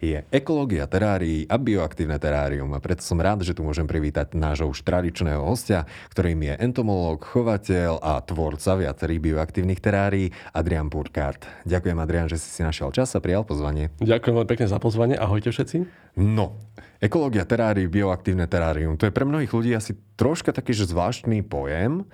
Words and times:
je 0.00 0.22
ekológia 0.32 0.86
terárií 0.88 1.44
a 1.46 1.60
bioaktívne 1.60 2.18
terárium. 2.18 2.70
A 2.74 2.82
preto 2.82 3.02
som 3.02 3.20
rád, 3.20 3.46
že 3.46 3.54
tu 3.54 3.66
môžem 3.66 3.84
privítať 3.84 4.34
nášho 4.34 4.70
už 4.70 4.82
tradičného 4.82 5.42
hostia, 5.42 5.86
ktorým 6.10 6.40
je 6.42 6.54
entomológ, 6.62 7.22
chovateľ 7.26 8.00
a 8.00 8.22
tvorca 8.22 8.78
viacerých 8.78 9.20
bioaktívnych 9.20 9.80
terárií 9.82 10.30
Adrian 10.54 10.88
Purkart. 10.88 11.46
Ďakujem 11.68 11.98
Adrian, 12.00 12.28
že 12.30 12.38
si 12.40 12.48
si 12.50 12.60
našiel 12.64 12.94
čas 12.94 13.12
a 13.14 13.20
prijal 13.20 13.42
pozvanie. 13.42 13.90
Ďakujem 14.00 14.34
veľmi 14.34 14.50
pekne 14.50 14.66
za 14.70 14.78
pozvanie. 14.78 15.16
Ahojte 15.18 15.50
všetci. 15.52 15.86
No, 16.14 16.62
ekológia 17.02 17.42
terárií, 17.42 17.90
bioaktívne 17.90 18.46
terárium, 18.46 18.94
to 18.94 19.10
je 19.10 19.14
pre 19.14 19.26
mnohých 19.26 19.50
ľudí 19.50 19.74
asi 19.74 19.98
troška 20.14 20.54
taký 20.54 20.70
že 20.70 20.86
zvláštny 20.86 21.42
pojem. 21.42 22.06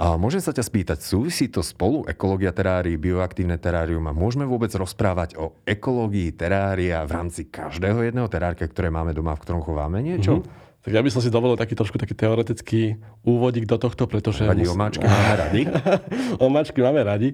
A 0.00 0.16
môžem 0.16 0.40
sa 0.40 0.56
ťa 0.56 0.64
spýtať, 0.64 0.98
súvisí 1.04 1.52
to 1.52 1.60
spolu 1.60 2.08
ekológia 2.08 2.56
terárií, 2.56 2.96
bioaktívne 2.96 3.60
terárium 3.60 4.00
a 4.08 4.16
môžeme 4.16 4.48
vôbec 4.48 4.72
rozprávať 4.72 5.36
o 5.36 5.60
ekológii 5.68 6.32
terária 6.32 7.04
v 7.04 7.12
rámci 7.12 7.52
každého 7.52 8.08
jedného 8.08 8.24
terárka, 8.32 8.64
ktoré 8.64 8.88
máme 8.88 9.12
doma, 9.12 9.36
v 9.36 9.44
ktorom 9.44 9.60
chováme 9.60 10.00
niečo? 10.00 10.40
Mm-hmm. 10.40 10.68
Tak 10.80 10.92
ja 10.96 11.04
by 11.04 11.10
som 11.12 11.20
si 11.20 11.28
dovolil 11.28 11.60
taký 11.60 11.76
trošku 11.76 12.00
taký 12.00 12.16
teoretický 12.16 12.96
úvodík 13.20 13.68
do 13.68 13.76
tohto, 13.76 14.08
pretože... 14.08 14.48
Radi 14.48 14.64
mus... 14.64 14.72
omáčky 14.72 15.04
máme 15.04 15.34
radi. 15.36 15.62
omáčky 16.48 16.78
máme 16.80 17.00
radi. 17.04 17.28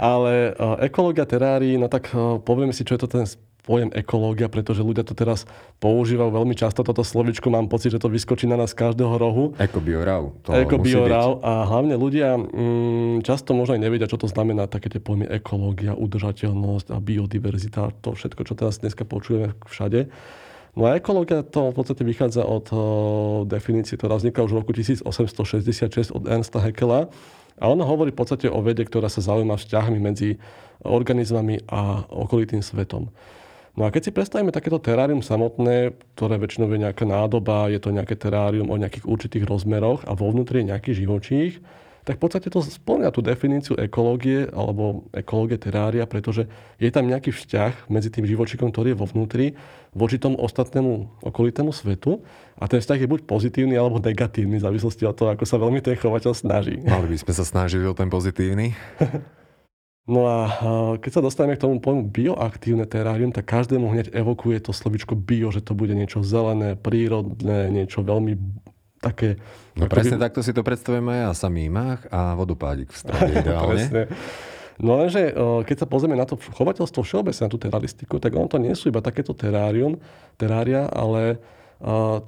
Ale 0.00 0.56
uh, 0.56 0.80
ekológia 0.80 1.28
terárií, 1.28 1.76
no 1.76 1.92
tak 1.92 2.08
uh, 2.16 2.40
povieme 2.40 2.72
si, 2.72 2.88
čo 2.88 2.96
je 2.96 3.04
to 3.04 3.12
ten 3.12 3.28
pojem 3.64 3.88
ekológia, 3.96 4.52
pretože 4.52 4.84
ľudia 4.84 5.08
to 5.08 5.16
teraz 5.16 5.48
používajú 5.80 6.28
veľmi 6.28 6.52
často. 6.52 6.84
Toto 6.84 7.00
slovičko 7.00 7.48
mám 7.48 7.72
pocit, 7.72 7.96
že 7.96 7.98
to 7.98 8.12
vyskočí 8.12 8.44
na 8.44 8.60
nás 8.60 8.76
z 8.76 8.84
každého 8.84 9.16
rohu. 9.16 9.56
Ekobiorav. 9.56 10.36
Ekobiorav. 10.44 11.40
A 11.40 11.64
hlavne 11.64 11.96
ľudia 11.96 12.36
mm, 12.36 13.24
často 13.24 13.56
možno 13.56 13.80
aj 13.80 13.82
nevedia, 13.82 14.04
čo 14.04 14.20
to 14.20 14.28
znamená 14.28 14.68
také 14.68 14.92
tie 14.92 15.00
pojmy 15.00 15.24
ekológia, 15.32 15.96
udržateľnosť 15.96 16.92
a 16.92 17.00
biodiverzita. 17.00 18.04
To 18.04 18.12
všetko, 18.12 18.44
čo 18.44 18.52
teraz 18.52 18.84
dneska 18.84 19.08
počujeme 19.08 19.56
všade. 19.64 20.12
No 20.76 20.90
a 20.90 21.00
ekológia 21.00 21.40
to 21.46 21.70
v 21.70 21.76
podstate 21.80 22.02
vychádza 22.04 22.42
od 22.44 22.66
o, 22.74 22.78
definície, 23.46 23.94
ktorá 23.96 24.18
vznikla 24.18 24.44
už 24.44 24.52
v 24.52 24.58
roku 24.60 24.72
1866 24.76 26.12
od 26.12 26.28
Ernsta 26.28 26.60
Haeckela. 26.60 27.08
A 27.54 27.70
ona 27.70 27.86
hovorí 27.86 28.10
v 28.10 28.18
podstate 28.18 28.50
o 28.50 28.58
vede, 28.58 28.82
ktorá 28.82 29.06
sa 29.06 29.22
zaujíma 29.22 29.54
vzťahmi 29.54 29.98
medzi 30.02 30.42
organizmami 30.82 31.62
a 31.70 32.02
okolitým 32.10 32.60
svetom. 32.60 33.08
No 33.74 33.90
a 33.90 33.90
keď 33.90 34.02
si 34.06 34.14
predstavíme 34.14 34.54
takéto 34.54 34.78
terárium 34.78 35.18
samotné, 35.18 35.98
ktoré 36.14 36.38
väčšinou 36.38 36.70
je 36.70 36.86
nejaká 36.86 37.02
nádoba, 37.02 37.66
je 37.66 37.82
to 37.82 37.90
nejaké 37.90 38.14
terárium 38.14 38.70
o 38.70 38.78
nejakých 38.78 39.02
určitých 39.02 39.44
rozmeroch 39.50 40.06
a 40.06 40.14
vo 40.14 40.30
vnútri 40.30 40.62
je 40.62 40.70
nejaký 40.70 40.94
živočích, 40.94 41.58
tak 42.04 42.20
v 42.20 42.28
podstate 42.28 42.52
to 42.52 42.60
splňa 42.60 43.10
tú 43.10 43.24
definíciu 43.24 43.74
ekológie 43.80 44.44
alebo 44.52 45.08
ekológie 45.10 45.56
terária, 45.56 46.04
pretože 46.04 46.46
je 46.76 46.90
tam 46.92 47.08
nejaký 47.08 47.32
vzťah 47.32 47.88
medzi 47.88 48.12
tým 48.12 48.28
živočíkom, 48.28 48.70
ktorý 48.70 48.92
je 48.92 49.00
vo 49.00 49.08
vnútri, 49.08 49.56
voči 49.96 50.20
tomu 50.20 50.36
ostatnému 50.36 51.24
okolitému 51.24 51.72
svetu 51.72 52.20
a 52.60 52.68
ten 52.68 52.78
vzťah 52.78 52.98
je 53.00 53.08
buď 53.08 53.20
pozitívny 53.24 53.74
alebo 53.74 53.98
negatívny, 53.98 54.60
v 54.60 54.66
závislosti 54.68 55.02
od 55.08 55.16
toho, 55.16 55.32
ako 55.32 55.48
sa 55.48 55.56
veľmi 55.56 55.80
ten 55.80 55.96
chovateľ 55.96 56.36
snaží. 56.36 56.76
Mali 56.84 57.08
by 57.08 57.18
sme 57.24 57.32
sa 57.32 57.42
snažili 57.42 57.88
o 57.88 57.96
ten 57.96 58.12
pozitívny. 58.12 58.76
No 60.04 60.28
a 60.28 60.38
keď 61.00 61.10
sa 61.16 61.24
dostaneme 61.24 61.56
k 61.56 61.64
tomu 61.64 61.80
pojmu 61.80 62.12
bioaktívne 62.12 62.84
terárium, 62.84 63.32
tak 63.32 63.48
každému 63.48 63.88
hneď 63.88 64.12
evokuje 64.12 64.60
to 64.60 64.76
slovičko 64.76 65.16
bio, 65.16 65.48
že 65.48 65.64
to 65.64 65.72
bude 65.72 65.96
niečo 65.96 66.20
zelené, 66.20 66.76
prírodné, 66.76 67.72
niečo 67.72 68.04
veľmi 68.04 68.36
také... 69.00 69.40
No 69.72 69.88
presne 69.88 70.20
by... 70.20 70.28
takto 70.28 70.44
si 70.44 70.52
to 70.52 70.60
predstavujem 70.60 71.08
aj 71.08 71.18
ja, 71.24 71.30
samý 71.32 71.72
mách 71.72 72.04
a 72.12 72.36
vodopádik 72.36 72.92
v 72.92 72.98
strede 73.00 73.32
ideálne. 73.40 73.84
No 74.76 75.00
lenže 75.00 75.32
keď 75.64 75.76
sa 75.80 75.86
pozrieme 75.88 76.20
na 76.20 76.28
to 76.28 76.36
chovateľstvo 76.36 77.00
všeobecne, 77.00 77.48
na 77.48 77.52
tú 77.52 77.56
teraristiku, 77.56 78.20
tak 78.20 78.36
ono 78.36 78.44
to 78.44 78.60
nie 78.60 78.76
sú 78.76 78.92
iba 78.92 79.00
takéto 79.00 79.32
terárium, 79.32 79.96
terária, 80.36 80.84
ale 80.92 81.40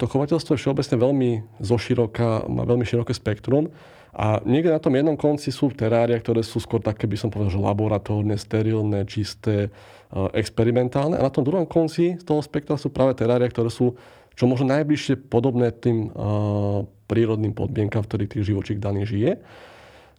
to 0.01 0.03
chovateľstvo 0.09 0.57
je 0.57 0.61
všeobecne 0.65 0.95
veľmi 0.97 1.29
zoširoka, 1.61 2.49
má 2.49 2.65
veľmi 2.65 2.89
široké 2.89 3.13
spektrum 3.13 3.69
a 4.13 4.41
niekde 4.47 4.73
na 4.73 4.81
tom 4.81 4.95
jednom 4.95 5.17
konci 5.19 5.51
sú 5.53 5.69
terária, 5.71 6.17
ktoré 6.17 6.41
sú 6.41 6.57
skôr 6.57 6.79
také, 6.81 7.05
by 7.05 7.17
som 7.19 7.29
povedal, 7.29 7.53
že 7.53 7.61
laboratórne, 7.61 8.35
sterilné, 8.39 9.05
čisté, 9.05 9.67
e, 9.67 9.69
experimentálne. 10.33 11.19
A 11.19 11.27
na 11.27 11.33
tom 11.33 11.45
druhom 11.45 11.67
konci 11.69 12.17
z 12.17 12.25
toho 12.25 12.41
spektra 12.41 12.79
sú 12.79 12.89
práve 12.89 13.13
terária, 13.13 13.45
ktoré 13.45 13.69
sú 13.69 13.93
čo 14.37 14.45
možno 14.45 14.69
najbližšie 14.69 15.33
podobné 15.33 15.73
tým 15.73 16.13
uh, 16.13 16.85
prírodným 17.09 17.57
podmienkam, 17.57 18.05
v 18.05 18.09
ktorých 18.13 18.31
tých 18.37 18.45
živočík 18.53 18.77
daný 18.77 19.09
žije. 19.09 19.41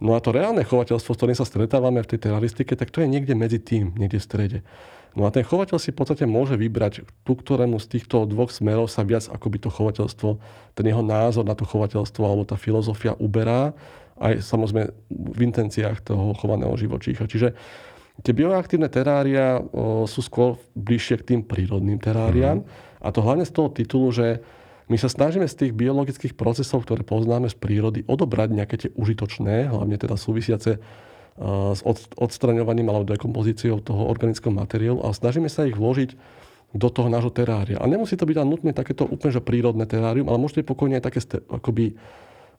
No 0.03 0.15
a 0.15 0.23
to 0.23 0.35
reálne 0.35 0.67
chovateľstvo, 0.67 1.15
s 1.15 1.19
ktorým 1.23 1.39
sa 1.39 1.47
stretávame 1.47 2.03
v 2.03 2.11
tej 2.11 2.27
teraristike, 2.27 2.75
tak 2.75 2.91
to 2.91 2.99
je 2.99 3.07
niekde 3.07 3.39
medzi 3.39 3.63
tým, 3.63 3.95
niekde 3.95 4.19
v 4.19 4.27
strede. 4.27 4.59
No 5.19 5.27
a 5.27 5.35
ten 5.35 5.43
chovateľ 5.43 5.83
si 5.83 5.91
v 5.91 5.99
podstate 5.99 6.31
môže 6.31 6.55
vybrať 6.55 7.03
tú, 7.27 7.35
ktorému 7.35 7.83
z 7.83 7.99
týchto 7.99 8.23
dvoch 8.23 8.55
smerov 8.55 8.87
sa 8.87 9.03
viac 9.03 9.27
akoby 9.27 9.59
to 9.59 9.67
chovateľstvo, 9.67 10.39
ten 10.79 10.87
jeho 10.87 11.03
názor 11.03 11.43
na 11.43 11.59
to 11.59 11.67
chovateľstvo 11.67 12.23
alebo 12.23 12.47
tá 12.47 12.55
filozofia 12.55 13.19
uberá 13.19 13.75
aj 14.23 14.39
samozrejme 14.47 14.95
v 15.11 15.41
intenciách 15.43 16.07
toho 16.07 16.39
chovaného 16.39 16.71
živočícha. 16.79 17.27
Čiže 17.27 17.59
tie 18.23 18.31
bioaktívne 18.35 18.87
terária 18.87 19.59
o, 19.59 20.07
sú 20.07 20.23
skôr 20.23 20.59
bližšie 20.79 21.23
k 21.23 21.27
tým 21.35 21.41
prírodným 21.43 21.99
teráriám. 21.99 22.63
Mm-hmm. 22.63 23.03
A 23.03 23.09
to 23.11 23.23
hlavne 23.23 23.47
z 23.47 23.55
toho 23.55 23.71
titulu, 23.75 24.11
že 24.15 24.43
my 24.89 24.97
sa 24.99 25.11
snažíme 25.11 25.47
z 25.47 25.67
tých 25.67 25.73
biologických 25.77 26.35
procesov, 26.35 26.87
ktoré 26.87 27.05
poznáme 27.05 27.47
z 27.47 27.57
prírody, 27.59 28.01
odobrať 28.09 28.49
nejaké 28.55 28.77
tie 28.81 28.91
užitočné, 28.97 29.71
hlavne 29.71 29.99
teda 30.01 30.17
súvisiace 30.17 30.81
s 31.75 31.81
odstraňovaním 32.19 32.91
alebo 32.91 33.07
dekompozíciou 33.15 33.79
toho 33.79 34.11
organického 34.11 34.51
materiálu 34.51 35.07
a 35.07 35.15
snažíme 35.15 35.47
sa 35.47 35.65
ich 35.65 35.79
vložiť 35.79 36.19
do 36.75 36.89
toho 36.93 37.09
nášho 37.09 37.33
terária. 37.33 37.81
A 37.81 37.89
nemusí 37.89 38.19
to 38.19 38.29
byť 38.29 38.37
len 38.45 38.49
nutne 38.51 38.73
takéto 38.77 39.09
úplne 39.09 39.33
že 39.39 39.41
prírodné 39.41 39.89
terárium, 39.89 40.29
ale 40.29 40.37
môže 40.37 40.61
byť 40.61 40.67
pokojne 40.69 41.01
aj 41.01 41.05
také 41.09 41.21
akoby 41.49 41.97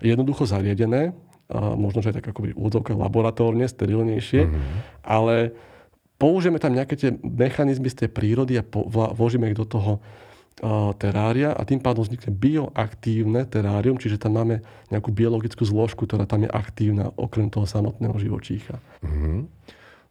jednoducho 0.01 0.47
zariadené, 0.47 1.13
a 1.50 1.73
možno, 1.73 2.06
že 2.06 2.13
aj 2.13 2.22
tak 2.22 2.29
akoby 2.29 2.53
úvodzovka 2.53 2.94
laboratórne, 2.94 3.66
sterilnejšie, 3.66 4.45
mm-hmm. 4.45 4.78
ale 5.01 5.51
použijeme 6.22 6.61
tam 6.61 6.78
nejaké 6.78 6.94
tie 6.94 7.09
mechanizmy 7.25 7.90
z 7.90 8.06
tej 8.06 8.09
prírody 8.13 8.53
a 8.61 8.63
vložíme 9.17 9.50
ich 9.50 9.57
do 9.57 9.66
toho 9.66 9.97
terária 11.00 11.56
a 11.56 11.62
tým 11.64 11.80
pádom 11.80 12.03
vznikne 12.03 12.36
bioaktívne 12.36 13.47
terárium, 13.47 13.96
čiže 13.96 14.20
tam 14.20 14.40
máme 14.40 14.59
nejakú 14.92 15.09
biologickú 15.09 15.64
zložku, 15.64 16.03
ktorá 16.03 16.28
tam 16.28 16.44
je 16.44 16.52
aktívna 16.52 17.16
okrem 17.16 17.47
toho 17.47 17.64
samotného 17.64 18.16
živočícha. 18.20 18.78
Mm-hmm. 19.00 19.40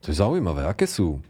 To 0.05 0.07
je 0.09 0.17
zaujímavé. 0.17 0.65
Aké 0.65 0.89
sú 0.89 1.21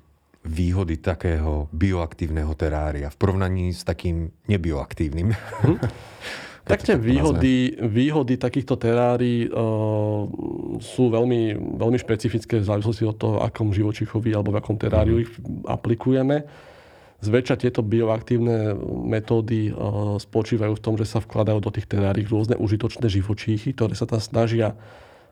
výhody 0.47 1.03
takého 1.03 1.67
bioaktívneho 1.75 2.55
terária 2.55 3.11
v 3.11 3.17
porovnaní 3.19 3.75
s 3.75 3.83
takým 3.83 4.31
nebioaktívnym? 4.47 5.35
Mm-hmm. 5.35 5.77
tak 6.69 6.85
tie 6.85 6.95
výhody, 7.00 7.81
výhody 7.81 8.37
takýchto 8.37 8.77
terárií 8.77 9.49
uh, 9.49 10.29
sú 10.79 11.11
veľmi, 11.11 11.56
veľmi 11.81 11.99
špecifické 11.99 12.61
v 12.61 12.69
závislosti 12.69 13.05
od 13.09 13.17
toho, 13.17 13.37
akom 13.41 13.73
živočíchovi 13.73 14.37
alebo 14.37 14.55
v 14.55 14.61
akom 14.61 14.77
teráriu 14.77 15.19
mm-hmm. 15.19 15.27
ich 15.27 15.67
aplikujeme. 15.67 16.68
Zväčša 17.19 17.59
tieto 17.59 17.83
bioaktívne 17.83 18.79
metódy 19.11 19.71
eh, 19.71 19.75
spočívajú 20.23 20.79
v 20.79 20.84
tom, 20.84 20.95
že 20.95 21.06
sa 21.06 21.19
vkladajú 21.19 21.59
do 21.59 21.75
tých 21.75 21.91
terárií 21.91 22.23
rôzne 22.23 22.55
užitočné 22.55 23.11
živočíchy, 23.11 23.75
ktoré 23.75 23.99
sa 23.99 24.06
tam 24.06 24.23
snažia, 24.23 24.79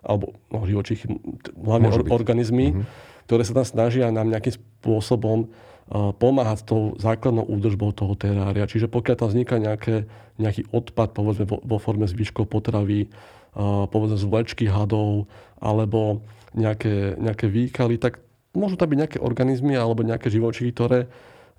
alebo 0.02 0.34
no, 0.50 0.66
živočíchy, 0.66 1.06
hlavne 1.54 1.94
or, 1.94 2.02
organizmy, 2.10 2.74
mm-hmm. 2.74 2.84
ktoré 3.30 3.42
sa 3.46 3.62
tam 3.62 3.66
snažia 3.66 4.10
nám 4.10 4.34
nejakým 4.34 4.58
spôsobom 4.58 5.46
eh, 5.46 6.10
pomáhať 6.18 6.58
s 6.58 6.64
tou 6.66 6.82
základnou 6.98 7.46
údržbou 7.46 7.94
toho 7.94 8.18
terária. 8.18 8.66
Čiže 8.66 8.90
pokiaľ 8.90 9.16
tam 9.22 9.30
vzniká 9.30 9.62
nejaké, 9.62 10.10
nejaký 10.42 10.66
odpad, 10.74 11.14
povedzme 11.14 11.46
vo, 11.46 11.62
vo 11.62 11.78
forme 11.78 12.10
zvyškov 12.10 12.50
potravy, 12.50 13.06
eh, 13.06 13.84
povedzme 13.86 14.18
z 14.18 14.26
vlečky 14.26 14.66
hadov, 14.66 15.30
alebo 15.62 16.26
nejaké, 16.50 17.14
nejaké 17.14 17.46
výkaly, 17.46 17.94
tak 17.94 18.18
môžu 18.58 18.74
tam 18.74 18.90
byť 18.90 18.98
nejaké 18.98 19.18
organizmy 19.22 19.78
alebo 19.78 20.02
nejaké 20.02 20.34
živočíchy, 20.34 20.74
ktoré 20.74 21.06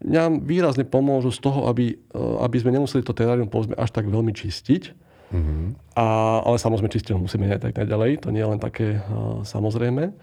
nám 0.05 0.45
výrazne 0.45 0.85
pomôžu 0.85 1.33
z 1.33 1.39
toho, 1.41 1.65
aby, 1.65 1.97
e, 1.97 2.21
aby 2.44 2.57
sme 2.61 2.73
nemuseli 2.73 3.01
to 3.01 3.17
terárium 3.17 3.49
povedzme 3.49 3.73
až 3.73 3.89
tak 3.89 4.05
veľmi 4.05 4.33
čistiť. 4.33 4.83
Mm-hmm. 5.27 5.97
A, 5.99 6.05
ale 6.45 6.55
samozrejme 6.55 6.94
čistiť 6.94 7.11
ho 7.11 7.19
musíme 7.19 7.51
aj 7.51 7.67
tak 7.67 7.75
ďalej. 7.75 8.23
To 8.23 8.31
nie 8.31 8.39
je 8.39 8.51
len 8.55 8.61
také 8.63 9.03
uh, 9.03 9.44
samozrejme. 9.44 10.15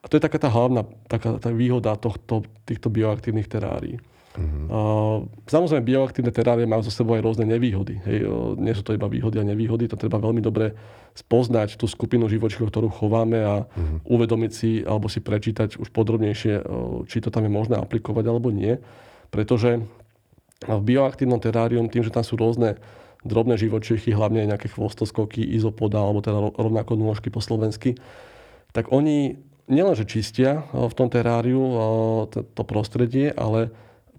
A 0.00 0.04
to 0.08 0.16
je 0.16 0.24
taká 0.24 0.40
tá 0.40 0.48
hlavná 0.48 0.84
taká, 1.08 1.36
tá 1.36 1.52
výhoda 1.52 1.96
tohto, 1.96 2.44
týchto 2.64 2.88
bioaktívnych 2.88 3.48
terárií. 3.48 4.00
Uh-huh. 4.34 4.66
Uh, 4.66 5.18
samozrejme, 5.46 5.86
bioaktívne 5.86 6.34
terárie 6.34 6.66
majú 6.66 6.82
zo 6.82 6.90
sebou 6.90 7.14
aj 7.14 7.22
rôzne 7.22 7.46
nevýhody. 7.46 8.02
Hej. 8.02 8.26
Uh, 8.26 8.58
nie 8.58 8.74
sú 8.74 8.82
to 8.82 8.90
iba 8.90 9.06
výhody 9.06 9.38
a 9.38 9.46
nevýhody, 9.46 9.86
to 9.86 9.94
treba 9.94 10.18
veľmi 10.18 10.42
dobre 10.42 10.74
spoznať 11.14 11.78
tú 11.78 11.86
skupinu 11.86 12.26
živočíchov, 12.26 12.74
ktorú 12.74 12.90
chováme 12.90 13.38
a 13.38 13.54
uh-huh. 13.62 14.02
uvedomiť 14.10 14.50
si 14.50 14.82
alebo 14.82 15.06
si 15.06 15.22
prečítať 15.22 15.78
už 15.78 15.94
podrobnejšie, 15.94 16.66
uh, 16.66 17.06
či 17.06 17.22
to 17.22 17.30
tam 17.30 17.46
je 17.46 17.52
možné 17.54 17.78
aplikovať 17.78 18.24
alebo 18.26 18.50
nie. 18.50 18.82
Pretože 19.30 19.86
v 20.66 20.82
bioaktívnom 20.82 21.38
terárium, 21.38 21.86
tým, 21.86 22.02
že 22.02 22.10
tam 22.10 22.26
sú 22.26 22.34
rôzne 22.34 22.82
drobné 23.22 23.54
živočichy, 23.54 24.10
hlavne 24.12 24.50
nejaké 24.50 24.66
chvostoskoky, 24.66 25.46
izopoda 25.46 26.02
alebo 26.02 26.20
teda 26.20 26.58
rovnako 26.58 26.98
nôžky 26.98 27.30
po 27.30 27.38
slovensky, 27.38 27.96
tak 28.74 28.90
oni 28.90 29.38
nielenže 29.70 30.04
čistia 30.04 30.68
v 30.74 30.92
tom 30.92 31.08
teráriu 31.08 31.62
to 32.28 32.62
prostredie, 32.66 33.32
ale 33.32 33.72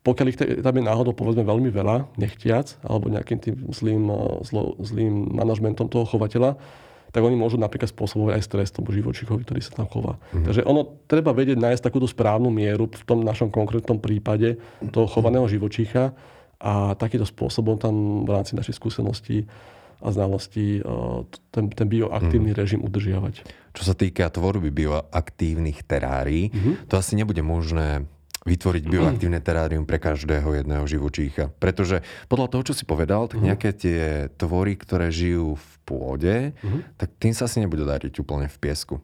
pokiaľ 0.06 0.28
ich 0.30 0.38
tam 0.38 0.76
je 0.78 0.84
náhodou 0.86 1.18
povedzme 1.18 1.42
veľmi 1.42 1.74
veľa, 1.74 2.14
nechtiac, 2.22 2.78
alebo 2.86 3.10
nejakým 3.10 3.40
tým 3.42 3.56
zlým, 3.74 4.06
eh, 4.06 4.18
zlo, 4.46 4.78
zlým 4.78 5.34
manažmentom 5.34 5.90
toho 5.90 6.06
chovateľa, 6.06 6.62
tak 7.10 7.24
oni 7.24 7.40
môžu 7.40 7.56
napríklad 7.56 7.88
spôsobovať 7.90 8.38
aj 8.38 8.44
stres 8.44 8.70
tomu 8.76 8.92
živočíchovi, 8.92 9.48
ktorý 9.48 9.64
sa 9.64 9.72
tam 9.72 9.88
chová. 9.88 10.20
Mm-hmm. 10.20 10.46
Takže 10.52 10.62
ono 10.68 11.00
treba 11.08 11.32
vedieť 11.32 11.56
nájsť 11.56 11.82
takúto 11.88 12.12
správnu 12.12 12.52
mieru 12.52 12.92
v 12.92 13.04
tom 13.08 13.24
našom 13.24 13.48
konkrétnom 13.48 14.04
prípade 14.04 14.60
toho 14.92 15.08
chovaného 15.08 15.48
živočícha 15.48 16.12
a 16.60 16.92
takýmto 17.00 17.24
spôsobom 17.24 17.80
tam 17.80 18.28
v 18.28 18.36
rámci 18.36 18.60
našej 18.60 18.76
skúsenosti 18.76 19.48
a 20.04 20.12
znalostí 20.12 20.84
eh, 20.84 21.20
ten, 21.50 21.72
ten 21.72 21.88
bioaktívny 21.88 22.52
mm. 22.52 22.60
režim 22.60 22.84
udržiavať. 22.84 23.48
Čo 23.74 23.84
sa 23.88 23.96
týka 23.96 24.28
tvorby 24.28 24.70
bioaktívnych 24.70 25.88
terárií, 25.88 26.52
mm-hmm. 26.52 26.92
to 26.92 27.00
asi 27.00 27.16
nebude 27.16 27.40
možné 27.40 28.06
vytvoriť 28.46 28.84
bioaktívne 28.86 29.42
terárium 29.42 29.90
pre 29.90 29.98
každého 29.98 30.62
jedného 30.62 30.86
živočícha. 30.86 31.50
Pretože 31.58 32.06
podľa 32.30 32.48
toho, 32.54 32.64
čo 32.72 32.74
si 32.78 32.86
povedal, 32.86 33.26
tak 33.26 33.42
mhm. 33.42 33.46
nejaké 33.50 33.70
tie 33.74 34.02
tvory, 34.38 34.78
ktoré 34.78 35.10
žijú 35.10 35.58
v 35.58 35.70
pôde, 35.86 36.36
uh-huh. 36.58 36.82
tak 36.98 37.14
tým 37.22 37.34
sa 37.38 37.46
asi 37.46 37.62
nebude 37.62 37.86
dariť 37.86 38.18
úplne 38.18 38.50
v 38.50 38.58
piesku. 38.58 38.98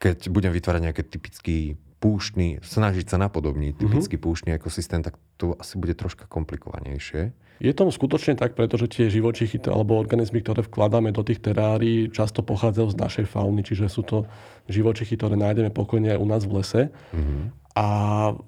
Keď 0.00 0.32
budem 0.32 0.48
vytvárať 0.48 0.82
nejaký 0.88 1.02
typický 1.04 1.58
púštny, 2.00 2.64
snažiť 2.64 3.12
sa 3.12 3.20
napodobniť 3.20 3.84
typický 3.84 4.16
uh-huh. 4.16 4.26
púštny 4.32 4.50
ekosystém, 4.56 5.04
tak 5.04 5.20
to 5.36 5.52
asi 5.60 5.76
bude 5.76 5.92
troška 5.92 6.24
komplikovanejšie. 6.24 7.36
Je 7.60 7.76
tomu 7.76 7.92
skutočne 7.92 8.40
tak, 8.40 8.56
pretože 8.56 8.88
tie 8.88 9.12
živočichy 9.12 9.60
alebo 9.68 10.00
organizmy, 10.00 10.40
ktoré 10.40 10.64
vkladáme 10.64 11.12
do 11.12 11.20
tých 11.20 11.44
terárií, 11.44 12.08
často 12.08 12.40
pochádzajú 12.40 12.96
z 12.96 13.00
našej 13.04 13.26
fauny, 13.28 13.60
čiže 13.60 13.92
sú 13.92 14.00
to 14.00 14.24
živočichy, 14.72 15.20
ktoré 15.20 15.36
nájdeme 15.36 15.68
pokojne 15.68 16.16
aj 16.16 16.18
u 16.24 16.26
nás 16.26 16.42
v 16.48 16.56
lese. 16.56 16.82
Uh-huh. 17.12 17.52
A 17.78 17.86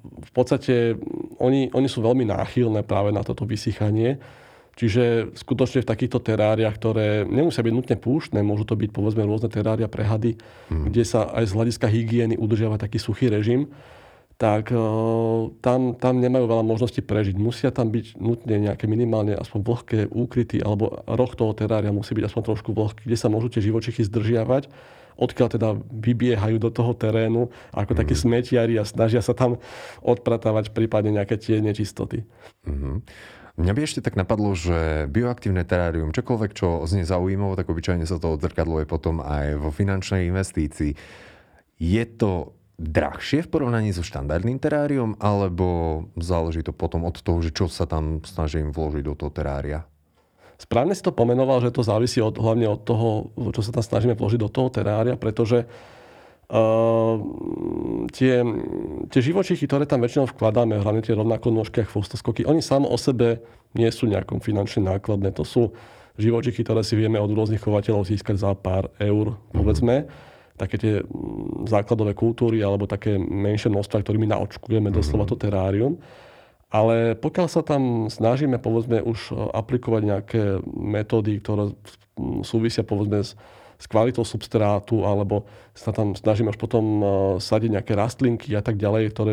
v 0.03 0.31
podstate 0.35 0.99
oni, 1.39 1.71
oni 1.71 1.89
sú 1.89 2.03
veľmi 2.03 2.27
náchylné 2.27 2.83
práve 2.83 3.15
na 3.15 3.23
toto 3.23 3.47
vysychanie. 3.47 4.19
Čiže 4.73 5.37
skutočne 5.37 5.85
v 5.85 5.91
takýchto 5.93 6.19
teráriách, 6.19 6.75
ktoré 6.81 7.07
nemusia 7.29 7.61
byť 7.61 7.75
nutne 7.77 7.97
púštne, 8.01 8.41
môžu 8.41 8.65
to 8.65 8.75
byť 8.75 8.91
povedzme 8.91 9.21
rôzne 9.29 9.53
terária 9.53 9.85
pre 9.85 10.01
hady, 10.01 10.41
mm. 10.73 10.89
kde 10.89 11.05
sa 11.05 11.29
aj 11.29 11.45
z 11.45 11.53
hľadiska 11.53 11.87
hygieny 11.93 12.35
udržiava 12.41 12.81
taký 12.81 12.97
suchý 12.97 13.29
režim, 13.29 13.69
tak 14.41 14.73
uh, 14.73 15.53
tam, 15.61 15.95
tam 16.01 16.19
nemajú 16.19 16.49
veľa 16.49 16.65
možností 16.65 17.05
prežiť. 17.05 17.37
Musia 17.37 17.69
tam 17.69 17.93
byť 17.93 18.17
nutne 18.17 18.57
nejaké 18.65 18.89
minimálne 18.89 19.37
aspoň 19.37 19.61
vlhké 19.61 19.99
úkryty, 20.09 20.65
alebo 20.65 21.05
roh 21.05 21.33
toho 21.37 21.53
terária 21.53 21.93
musí 21.93 22.17
byť 22.17 22.33
aspoň 22.33 22.43
trošku 22.51 22.73
vlhký, 22.73 23.07
kde 23.07 23.19
sa 23.21 23.29
môžu 23.29 23.53
tie 23.53 23.63
živočichy 23.63 24.03
zdržiavať 24.09 24.73
odkiaľ 25.23 25.49
teda 25.55 25.69
vybiehajú 25.79 26.59
do 26.59 26.75
toho 26.75 26.99
terénu 26.99 27.55
ako 27.71 27.95
mm. 27.95 27.99
takí 28.03 28.15
mhm. 28.19 28.23
smetiari 28.27 28.75
a 28.77 28.85
snažia 28.85 29.23
sa 29.23 29.39
tam 29.39 29.63
odpratávať 30.03 30.75
prípadne 30.75 31.15
nejaké 31.15 31.39
tie 31.39 31.63
nečistoty. 31.63 32.27
Mm-hmm. 32.67 32.97
Mňa 33.53 33.73
by 33.77 33.81
ešte 33.85 34.01
tak 34.01 34.17
napadlo, 34.17 34.57
že 34.57 35.05
bioaktívne 35.13 35.61
terárium, 35.69 36.17
čokoľvek, 36.17 36.51
čo 36.57 36.89
znie 36.89 37.05
zaujímavé, 37.05 37.61
tak 37.61 37.69
obyčajne 37.69 38.09
sa 38.09 38.17
to 38.17 38.41
odzrkadluje 38.41 38.89
potom 38.89 39.21
aj 39.21 39.61
vo 39.61 39.69
finančnej 39.69 40.25
investícii. 40.33 40.97
Je 41.77 42.05
to 42.17 42.57
drahšie 42.81 43.45
v 43.45 43.53
porovnaní 43.53 43.93
so 43.93 44.01
štandardným 44.01 44.57
teráriom, 44.57 45.21
alebo 45.21 46.09
záleží 46.17 46.65
to 46.65 46.73
potom 46.73 47.05
od 47.05 47.21
toho, 47.21 47.45
že 47.45 47.53
čo 47.53 47.69
sa 47.69 47.85
tam 47.85 48.25
snažím 48.25 48.73
vložiť 48.73 49.05
do 49.05 49.15
toho 49.21 49.29
terária? 49.29 49.85
Správne 50.63 50.95
si 50.95 51.03
to 51.03 51.11
pomenoval, 51.11 51.59
že 51.59 51.75
to 51.75 51.83
závisí 51.83 52.23
od, 52.23 52.39
hlavne 52.39 52.71
od 52.71 52.87
toho, 52.87 53.35
čo 53.51 53.67
sa 53.67 53.75
tam 53.75 53.83
snažíme 53.83 54.15
vložiť 54.15 54.39
do 54.39 54.47
toho 54.47 54.71
terária, 54.71 55.19
pretože 55.19 55.67
uh, 55.67 57.15
tie, 58.15 58.47
tie 59.11 59.21
živočichy, 59.21 59.67
ktoré 59.67 59.91
tam 59.91 60.07
väčšinou 60.07 60.31
vkladáme, 60.31 60.79
hlavne 60.79 61.03
tie 61.03 61.19
rovnako 61.19 61.51
nožky 61.51 61.83
a 61.83 61.89
chvostoskoky, 61.91 62.47
oni 62.47 62.63
sám 62.63 62.87
o 62.87 62.95
sebe 62.95 63.43
nie 63.75 63.91
sú 63.91 64.07
nejakom 64.07 64.39
finančne 64.39 64.87
nákladné. 64.87 65.35
To 65.35 65.43
sú 65.43 65.75
živočichy, 66.15 66.63
ktoré 66.63 66.87
si 66.87 66.95
vieme 66.95 67.19
od 67.19 67.35
rôznych 67.35 67.59
chovateľov 67.59 68.07
získať 68.07 68.39
za 68.39 68.55
pár 68.55 68.95
eur, 69.03 69.35
povedzme. 69.51 70.07
Mm-hmm 70.07 70.31
také 70.63 70.77
tie 70.79 70.95
základové 71.67 72.15
kultúry 72.15 72.63
alebo 72.63 72.87
také 72.87 73.19
menšie 73.19 73.73
množstva, 73.73 74.05
ktorými 74.05 74.31
naočkujeme 74.31 74.93
doslova 74.95 75.27
to 75.27 75.35
terárium. 75.35 75.99
Ale 76.73 77.13
pokiaľ 77.21 77.47
sa 77.53 77.61
tam 77.61 78.09
snažíme, 78.09 78.57
povedzme, 78.57 79.05
už 79.05 79.29
e, 79.29 79.37
aplikovať 79.37 80.03
nejaké 80.09 80.43
metódy, 80.73 81.37
ktoré 81.45 81.77
súvisia, 82.41 82.81
povedzme, 82.81 83.21
s, 83.21 83.37
s 83.77 83.85
kvalitou 83.85 84.25
substrátu, 84.25 85.05
alebo 85.05 85.45
sa 85.77 85.93
tam 85.93 86.17
snažíme 86.17 86.49
už 86.49 86.57
potom 86.57 86.85
e, 86.85 87.05
sadiť 87.45 87.77
nejaké 87.77 87.93
rastlinky 87.93 88.57
a 88.57 88.65
tak 88.65 88.81
ďalej, 88.81 89.13
ktoré 89.13 89.33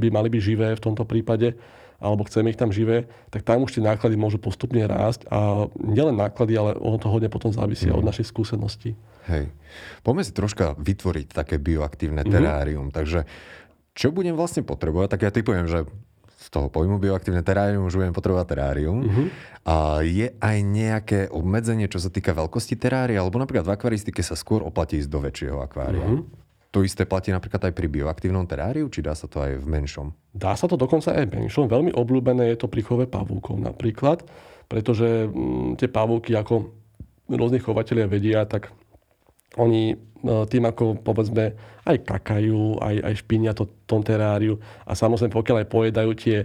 by 0.00 0.08
mali 0.08 0.32
byť 0.32 0.40
živé 0.40 0.68
v 0.72 0.80
tomto 0.80 1.04
prípade, 1.04 1.52
alebo 2.00 2.24
chceme 2.24 2.48
ich 2.48 2.56
tam 2.56 2.72
živé, 2.72 3.12
tak 3.28 3.44
tam 3.44 3.68
už 3.68 3.76
tie 3.76 3.84
náklady 3.84 4.16
môžu 4.16 4.40
postupne 4.40 4.80
rásť 4.88 5.28
a 5.28 5.68
nielen 5.76 6.16
náklady, 6.16 6.56
ale 6.56 6.80
ono 6.80 6.96
to 6.96 7.12
hodne 7.12 7.28
potom 7.28 7.52
závisí 7.52 7.92
mm. 7.92 8.00
od 8.00 8.08
našej 8.08 8.24
skúsenosti. 8.24 8.96
Hej. 9.28 9.52
Poďme 10.00 10.24
si 10.24 10.32
troška 10.32 10.80
vytvoriť 10.80 11.28
také 11.28 11.60
bioaktívne 11.60 12.24
mhm. 12.24 12.30
terárium. 12.32 12.88
Mm-hmm. 12.88 12.96
Takže 12.96 13.28
čo 13.92 14.08
budem 14.16 14.32
vlastne 14.32 14.64
potrebovať, 14.64 15.12
tak 15.12 15.28
ja 15.28 15.30
typujem, 15.34 15.68
že 15.68 15.84
toho 16.50 16.66
pojmu 16.66 16.98
bioaktívne 16.98 17.46
terárium 17.46 17.86
už 17.86 17.94
budem 17.94 18.14
potrebovať 18.14 18.46
terárium. 18.50 18.98
Uh-huh. 19.06 19.26
A 19.62 20.02
je 20.02 20.34
aj 20.42 20.56
nejaké 20.66 21.20
obmedzenie, 21.30 21.86
čo 21.86 22.02
sa 22.02 22.10
týka 22.10 22.34
veľkosti 22.34 22.74
terária, 22.74 23.22
alebo 23.22 23.38
napríklad 23.38 23.70
v 23.70 23.74
akvaristike 23.78 24.20
sa 24.20 24.34
skôr 24.34 24.66
oplatí 24.66 24.98
ísť 24.98 25.10
do 25.10 25.22
väčšieho 25.22 25.62
akvária. 25.62 26.02
Uh-huh. 26.02 26.26
To 26.70 26.86
isté 26.86 27.02
platí 27.02 27.34
napríklad 27.34 27.70
aj 27.70 27.74
pri 27.74 27.86
bioaktívnom 27.90 28.46
teráriu, 28.46 28.86
či 28.90 29.02
dá 29.02 29.14
sa 29.14 29.26
to 29.26 29.42
aj 29.42 29.58
v 29.58 29.66
menšom? 29.66 30.14
Dá 30.30 30.54
sa 30.54 30.70
to 30.70 30.78
dokonca 30.78 31.14
aj 31.14 31.26
v 31.26 31.42
menšom. 31.42 31.66
Veľmi 31.66 31.90
obľúbené 31.94 32.54
je 32.54 32.62
to 32.62 32.70
pri 32.70 32.82
chove 32.86 33.06
pavúkov 33.10 33.58
napríklad, 33.58 34.22
pretože 34.70 35.26
mm, 35.26 35.82
tie 35.82 35.90
pavúky, 35.90 36.34
ako 36.38 36.70
rôzni 37.26 37.58
chovateľia 37.58 38.06
vedia, 38.06 38.46
tak 38.46 38.70
oni 39.58 39.98
No, 40.20 40.44
tým, 40.44 40.68
ako 40.68 41.00
povedzme 41.00 41.56
aj 41.88 42.04
kakajú, 42.04 42.76
aj, 42.76 42.96
aj 43.08 43.14
špinia 43.24 43.56
to 43.56 43.72
tom 43.88 44.04
teráriu 44.04 44.60
a 44.84 44.92
samozrejme 44.92 45.32
pokiaľ 45.32 45.64
aj 45.64 45.68
pojedajú 45.72 46.10
tie 46.12 46.36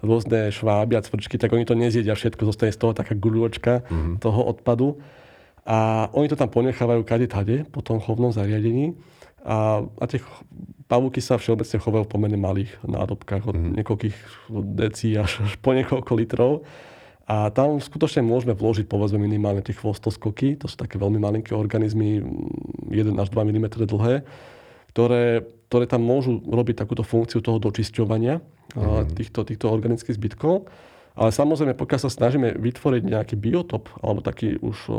rôzne 0.00 0.48
šváby 0.48 0.96
a 0.96 1.04
cvrčky, 1.04 1.36
tak 1.36 1.52
oni 1.52 1.68
to 1.68 1.76
nezjedia 1.76 2.16
všetko, 2.16 2.48
zostane 2.48 2.72
z 2.72 2.80
toho 2.80 2.96
taká 2.96 3.12
guľočka 3.18 3.84
mm-hmm. 3.84 4.14
toho 4.22 4.40
odpadu. 4.48 4.96
A 5.68 6.08
oni 6.16 6.32
to 6.32 6.38
tam 6.38 6.48
ponechávajú 6.48 7.02
kade 7.04 7.28
tade 7.28 7.68
po 7.68 7.84
tom 7.84 8.00
chovnom 8.00 8.32
zariadení. 8.32 8.96
A, 9.44 9.84
a 9.84 10.04
tie 10.08 10.22
pavúky 10.88 11.20
sa 11.20 11.36
všeobecne 11.36 11.82
chovajú 11.82 12.08
v 12.08 12.12
pomerne 12.14 12.40
malých 12.40 12.72
nádobkách 12.86 13.44
od 13.44 13.54
mm-hmm. 13.58 13.74
niekoľkých 13.82 14.16
decí 14.72 15.18
až, 15.18 15.44
až 15.44 15.52
po 15.60 15.76
niekoľko 15.76 16.12
litrov. 16.16 16.52
A 17.28 17.52
tam 17.52 17.76
skutočne 17.76 18.24
môžeme 18.24 18.56
vložiť 18.56 18.88
povedzme 18.88 19.20
minimálne 19.20 19.60
tie 19.60 19.76
chvostoskoky, 19.76 20.56
to 20.56 20.64
sú 20.64 20.80
také 20.80 20.96
veľmi 20.96 21.20
malinké 21.20 21.52
organizmy, 21.52 22.24
1 22.24 23.12
až 23.20 23.28
2 23.28 23.52
mm 23.52 23.84
dlhé, 23.84 24.24
ktoré, 24.96 25.44
ktoré 25.68 25.84
tam 25.84 26.08
môžu 26.08 26.40
robiť 26.40 26.80
takúto 26.80 27.04
funkciu 27.04 27.44
toho 27.44 27.60
dočisťovania 27.60 28.40
mm. 28.72 29.12
týchto, 29.12 29.44
týchto 29.44 29.68
organických 29.68 30.16
zbytkov. 30.16 30.72
Ale 31.18 31.28
samozrejme, 31.28 31.76
pokiaľ 31.76 32.00
sa 32.00 32.08
snažíme 32.08 32.56
vytvoriť 32.56 33.02
nejaký 33.04 33.34
biotop, 33.36 33.92
alebo 34.00 34.24
taký 34.24 34.56
už 34.64 34.76
o, 34.86 34.94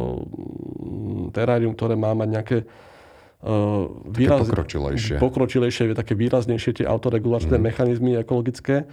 terárium, 1.31 1.73
ktoré 1.73 1.95
má 1.95 2.11
mať 2.11 2.27
nejaké 2.27 2.57
uh, 2.67 3.87
výraz, 4.03 4.43
pokročilejšie. 4.43 5.15
pokročilejšie, 5.15 5.95
také 5.95 6.19
výraznejšie 6.19 6.83
tie 6.83 6.85
autoregulačné 6.85 7.55
mm. 7.55 7.63
mechanizmy 7.63 8.11
ekologické, 8.19 8.83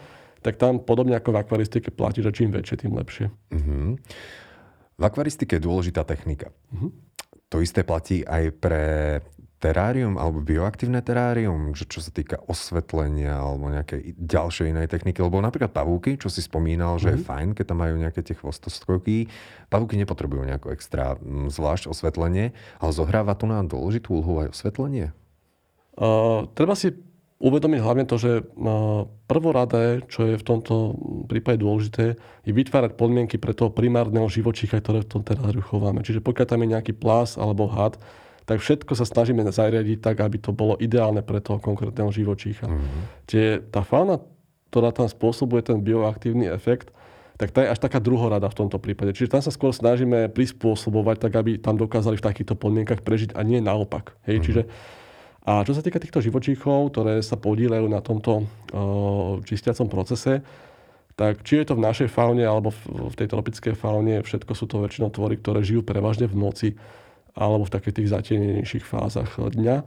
tak 0.46 0.62
tam 0.62 0.78
podobne 0.78 1.18
ako 1.18 1.34
v 1.34 1.40
akvaristike 1.42 1.90
platí, 1.90 2.22
že 2.22 2.30
čím 2.30 2.54
väčšie, 2.54 2.86
tým 2.86 2.94
lepšie. 2.94 3.26
Uh-huh. 3.50 3.98
V 4.94 5.02
akvaristike 5.02 5.58
je 5.58 5.66
dôležitá 5.66 6.06
technika. 6.06 6.54
Uh-huh. 6.70 6.94
To 7.50 7.58
isté 7.58 7.82
platí 7.82 8.22
aj 8.22 8.54
pre 8.62 8.84
terárium 9.56 10.20
alebo 10.20 10.44
bioaktívne 10.44 11.00
terárium, 11.00 11.72
že 11.72 11.88
čo 11.88 12.04
sa 12.04 12.12
týka 12.12 12.38
osvetlenia 12.44 13.40
alebo 13.40 13.72
nejakej 13.72 14.14
ďalšej 14.14 14.70
inej 14.70 14.86
techniky. 14.86 15.18
Lebo 15.24 15.40
napríklad 15.42 15.72
pavúky, 15.72 16.20
čo 16.20 16.28
si 16.28 16.44
spomínal, 16.44 17.00
že 17.02 17.10
mm-hmm. 17.10 17.18
je 17.18 17.24
mhm. 17.24 17.26
fajn, 17.26 17.48
keď 17.58 17.64
tam 17.66 17.78
majú 17.82 17.94
nejaké 17.98 18.20
tie 18.22 18.36
chvostoskoky. 18.38 19.26
Pavúky 19.66 19.98
nepotrebujú 19.98 20.46
nejako 20.46 20.70
extra 20.76 21.18
m, 21.18 21.48
zvlášť 21.50 21.90
osvetlenie, 21.90 22.54
ale 22.78 22.90
zohráva 22.94 23.34
tu 23.34 23.50
na 23.50 23.64
dôležitú 23.64 24.14
úlohu 24.20 24.46
aj 24.46 24.54
osvetlenie? 24.54 25.10
Uh, 25.96 26.44
treba 26.52 26.76
si 26.76 26.92
uvedomiť 27.36 27.80
hlavne 27.84 28.04
to, 28.08 28.16
že 28.16 28.48
prvoradé, 29.28 30.00
čo 30.08 30.24
je 30.24 30.40
v 30.40 30.46
tomto 30.46 30.96
prípade 31.28 31.60
dôležité, 31.60 32.16
je 32.48 32.52
vytvárať 32.52 32.96
podmienky 32.96 33.36
pre 33.36 33.52
toho 33.52 33.68
primárneho 33.68 34.24
živočícha, 34.24 34.80
ktoré 34.80 35.04
v 35.04 35.10
tom 35.18 35.22
teráriu 35.22 35.60
chováme. 35.60 36.00
Čiže 36.00 36.24
pokiaľ 36.24 36.46
tam 36.48 36.62
je 36.64 36.72
nejaký 36.72 36.92
plas 36.96 37.36
alebo 37.36 37.68
had, 37.68 38.00
tak 38.46 38.62
všetko 38.62 38.94
sa 38.94 39.04
snažíme 39.04 39.42
zariadiť 39.42 39.98
tak, 40.00 40.22
aby 40.22 40.38
to 40.38 40.54
bolo 40.54 40.78
ideálne 40.78 41.20
pre 41.20 41.42
toho 41.42 41.58
konkrétneho 41.58 42.14
živočícha. 42.14 42.70
Mm-hmm. 42.70 43.02
Čiže 43.26 43.50
tá 43.74 43.82
fauna, 43.82 44.22
ktorá 44.70 44.94
tam 44.94 45.10
spôsobuje 45.10 45.66
ten 45.66 45.82
bioaktívny 45.82 46.46
efekt, 46.46 46.94
tak 47.36 47.52
tá 47.52 47.66
je 47.66 47.74
až 47.74 47.82
taká 47.82 48.00
druhorada 48.00 48.48
v 48.48 48.64
tomto 48.64 48.80
prípade. 48.80 49.12
Čiže 49.12 49.34
tam 49.34 49.42
sa 49.44 49.52
skôr 49.52 49.74
snažíme 49.74 50.32
prispôsobovať 50.32 51.26
tak, 51.26 51.36
aby 51.36 51.60
tam 51.60 51.76
dokázali 51.76 52.16
v 52.16 52.24
takýchto 52.24 52.56
podmienkach 52.56 53.04
prežiť 53.04 53.36
a 53.36 53.44
nie 53.44 53.60
naopak. 53.60 54.16
Hej? 54.24 54.40
Mm-hmm. 54.40 54.46
Čiže 54.46 54.62
a 55.46 55.62
čo 55.62 55.78
sa 55.78 55.82
týka 55.82 56.02
týchto 56.02 56.18
živočíchov, 56.18 56.90
ktoré 56.90 57.22
sa 57.22 57.38
podílejú 57.38 57.86
na 57.86 58.02
tomto 58.02 58.42
uh, 58.42 59.38
čistiacom 59.46 59.86
procese, 59.86 60.42
tak 61.14 61.46
či 61.46 61.62
je 61.62 61.70
to 61.70 61.78
v 61.78 61.86
našej 61.86 62.08
faune 62.10 62.42
alebo 62.42 62.74
v, 62.74 63.08
v 63.08 63.14
tej 63.14 63.30
tropickej 63.30 63.74
faune, 63.78 64.20
všetko 64.26 64.52
sú 64.52 64.66
to 64.66 64.82
väčšinou 64.82 65.08
tvory, 65.14 65.38
ktoré 65.38 65.62
žijú 65.62 65.86
prevažne 65.86 66.26
v 66.26 66.36
noci 66.36 66.68
alebo 67.32 67.62
v 67.62 67.72
takých 67.72 68.02
tých 68.02 68.12
zatienenejších 68.12 68.84
fázach 68.84 69.38
dňa. 69.38 69.86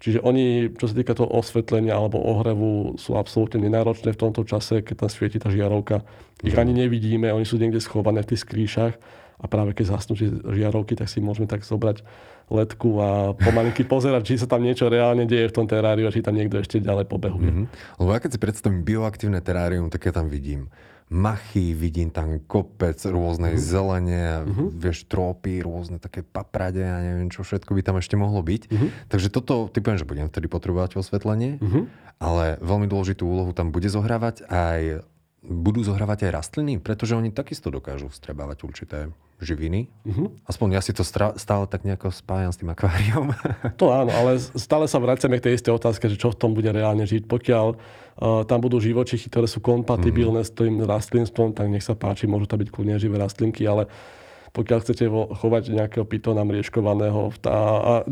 Čiže 0.00 0.24
oni, 0.24 0.72
čo 0.80 0.88
sa 0.88 0.96
týka 0.96 1.12
toho 1.12 1.28
osvetlenia 1.28 1.92
alebo 1.92 2.20
ohrevu, 2.20 2.96
sú 2.96 3.20
absolútne 3.20 3.60
nenáročné 3.60 4.16
v 4.16 4.20
tomto 4.20 4.48
čase, 4.48 4.80
keď 4.80 5.04
tam 5.04 5.10
svieti 5.12 5.36
tá 5.36 5.52
žiarovka. 5.52 6.04
Ich 6.40 6.56
ani 6.56 6.72
nevidíme, 6.72 7.28
oni 7.28 7.44
sú 7.44 7.60
niekde 7.60 7.84
schované 7.84 8.24
v 8.24 8.32
tých 8.32 8.44
skrýšach 8.48 8.94
a 9.40 9.46
práve 9.48 9.72
keď 9.72 9.96
zasnú 9.96 10.14
žiarovky, 10.44 10.94
tak 10.94 11.08
si 11.08 11.24
môžeme 11.24 11.48
tak 11.48 11.64
zobrať 11.64 12.04
letku 12.50 12.98
a 12.98 13.08
pomalinky 13.38 13.86
pozerať, 13.86 14.22
či 14.26 14.34
sa 14.36 14.50
tam 14.50 14.60
niečo 14.66 14.90
reálne 14.90 15.24
deje 15.24 15.48
v 15.48 15.56
tom 15.56 15.66
teráriu 15.70 16.10
a 16.10 16.14
či 16.14 16.20
tam 16.20 16.36
niekto 16.36 16.60
ešte 16.60 16.82
ďalej 16.82 17.06
pobehuje. 17.06 17.50
Mm-hmm. 17.50 17.66
Lebo 18.02 18.10
ja 18.10 18.18
keď 18.20 18.30
si 18.36 18.42
predstavím 18.42 18.82
bioaktívne 18.82 19.38
terárium, 19.40 19.88
tak 19.88 20.10
ja 20.10 20.12
tam 20.12 20.26
vidím 20.26 20.68
machy, 21.10 21.74
vidím 21.74 22.14
tam 22.14 22.38
kopec 22.46 22.94
rôznej 23.02 23.58
mm-hmm. 23.58 23.70
zelene, 23.74 24.24
mm-hmm. 24.46 24.68
vieš, 24.78 25.10
trópy, 25.10 25.58
rôzne 25.58 25.98
také 25.98 26.22
paprade 26.22 26.86
a 26.86 27.02
neviem, 27.02 27.26
čo 27.34 27.42
všetko 27.42 27.74
by 27.74 27.82
tam 27.82 27.98
ešte 27.98 28.14
mohlo 28.14 28.38
byť. 28.38 28.62
Mm-hmm. 28.70 28.88
Takže 29.10 29.28
toto, 29.34 29.66
typujem, 29.66 29.98
že 29.98 30.06
budem 30.06 30.30
vtedy 30.30 30.46
potrebovať 30.46 31.02
osvetlenie, 31.02 31.58
mm-hmm. 31.58 31.84
ale 32.22 32.62
veľmi 32.62 32.86
dôležitú 32.86 33.26
úlohu 33.26 33.50
tam 33.50 33.74
bude 33.74 33.90
zohrávať 33.90 34.46
aj 34.46 35.02
budú 35.40 35.80
zohrávať 35.80 36.28
aj 36.28 36.36
rastliny, 36.36 36.76
pretože 36.76 37.16
oni 37.16 37.32
takisto 37.32 37.72
dokážu 37.72 38.12
vstrebávať 38.12 38.58
určité 38.68 38.98
živiny. 39.40 39.88
Uh-huh. 40.04 40.28
Aspoň 40.44 40.76
ja 40.76 40.82
si 40.84 40.92
to 40.92 41.00
stále 41.00 41.64
tak 41.64 41.88
nejako 41.88 42.12
spájam 42.12 42.52
s 42.52 42.60
tým 42.60 42.68
akváriom. 42.68 43.32
To 43.80 43.88
áno, 43.88 44.12
ale 44.12 44.36
stále 44.36 44.84
sa 44.84 45.00
vraciame 45.00 45.40
k 45.40 45.48
tej 45.48 45.56
istej 45.56 45.80
otázke, 45.80 46.12
že 46.12 46.20
čo 46.20 46.28
v 46.28 46.36
tom 46.36 46.52
bude 46.52 46.68
reálne 46.68 47.08
žiť. 47.08 47.24
Pokiaľ 47.24 47.66
uh, 47.72 48.44
tam 48.44 48.60
budú 48.60 48.76
živočichy, 48.76 49.32
ktoré 49.32 49.48
sú 49.48 49.64
kompatibilné 49.64 50.44
uh-huh. 50.44 50.52
s 50.52 50.56
tým 50.56 50.84
rastlinstvom, 50.84 51.56
tak 51.56 51.72
nech 51.72 51.84
sa 51.84 51.96
páči, 51.96 52.28
môžu 52.28 52.44
tam 52.44 52.60
byť 52.60 52.68
kľudne 52.68 53.00
živé 53.00 53.16
rastlinky, 53.16 53.64
ale 53.64 53.88
pokiaľ 54.50 54.78
chcete 54.82 55.04
chovať 55.10 55.70
nejakého 55.70 56.06
pitona 56.06 56.42
mriežkovaného 56.42 57.30
a, 57.46 58.02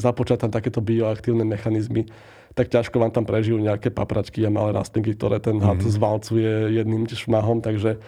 započať 0.00 0.48
tam 0.48 0.50
takéto 0.52 0.80
bioaktívne 0.80 1.44
mechanizmy, 1.44 2.08
tak 2.54 2.70
ťažko 2.70 3.02
vám 3.02 3.12
tam 3.12 3.26
prežijú 3.26 3.58
nejaké 3.58 3.90
papračky 3.90 4.46
a 4.46 4.50
malé 4.50 4.72
rastlinky, 4.72 5.18
ktoré 5.18 5.42
ten 5.42 5.58
had 5.58 5.82
mm-hmm. 5.82 5.94
zvalcuje 5.98 6.52
jedným 6.78 7.04
šmahom, 7.10 7.60
takže 7.60 7.98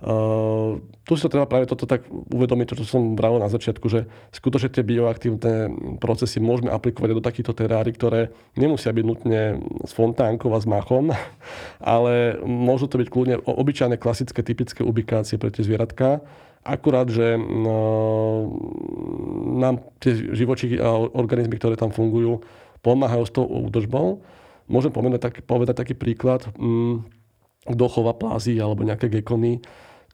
Uh, 0.00 0.80
tu 1.04 1.12
si 1.12 1.20
to 1.20 1.28
treba 1.28 1.44
práve 1.44 1.68
toto 1.68 1.84
tak 1.84 2.08
uvedomiť, 2.08 2.72
čo 2.72 2.88
som 2.88 3.12
bral 3.12 3.36
na 3.36 3.52
začiatku, 3.52 3.84
že 3.92 4.08
skutočne 4.32 4.72
tie 4.72 4.80
bioaktívne 4.80 5.68
procesy 6.00 6.40
môžeme 6.40 6.72
aplikovať 6.72 7.08
do 7.12 7.20
takýchto 7.20 7.52
terári, 7.52 7.92
ktoré 7.92 8.32
nemusia 8.56 8.96
byť 8.96 9.04
nutne 9.04 9.60
s 9.84 9.92
fontánkou 9.92 10.48
a 10.56 10.62
s 10.62 10.64
machom, 10.64 11.12
ale 11.84 12.40
môžu 12.40 12.88
to 12.88 12.96
byť 12.96 13.08
kľudne 13.12 13.36
obyčajné 13.44 14.00
klasické 14.00 14.40
typické 14.40 14.80
ubikácie 14.80 15.36
pre 15.36 15.52
tie 15.52 15.68
zvieratka, 15.68 16.24
Akurát, 16.60 17.08
že 17.08 17.40
no, 17.40 18.52
nám 19.56 19.80
tie 19.96 20.12
živočíky 20.12 20.76
a 20.76 20.92
organizmy, 20.92 21.56
ktoré 21.56 21.72
tam 21.72 21.88
fungujú, 21.88 22.44
pomáhajú 22.84 23.24
s 23.24 23.32
tou 23.32 23.48
údržbou. 23.48 24.20
Môžem 24.68 24.92
povedať, 24.92 25.20
tak, 25.24 25.34
povedať 25.48 25.80
taký 25.80 25.96
príklad. 25.96 26.44
Mm, 26.60 27.08
kto 27.64 27.84
chová 27.88 28.12
plázy 28.12 28.60
alebo 28.60 28.84
nejaké 28.84 29.08
gekony, 29.08 29.64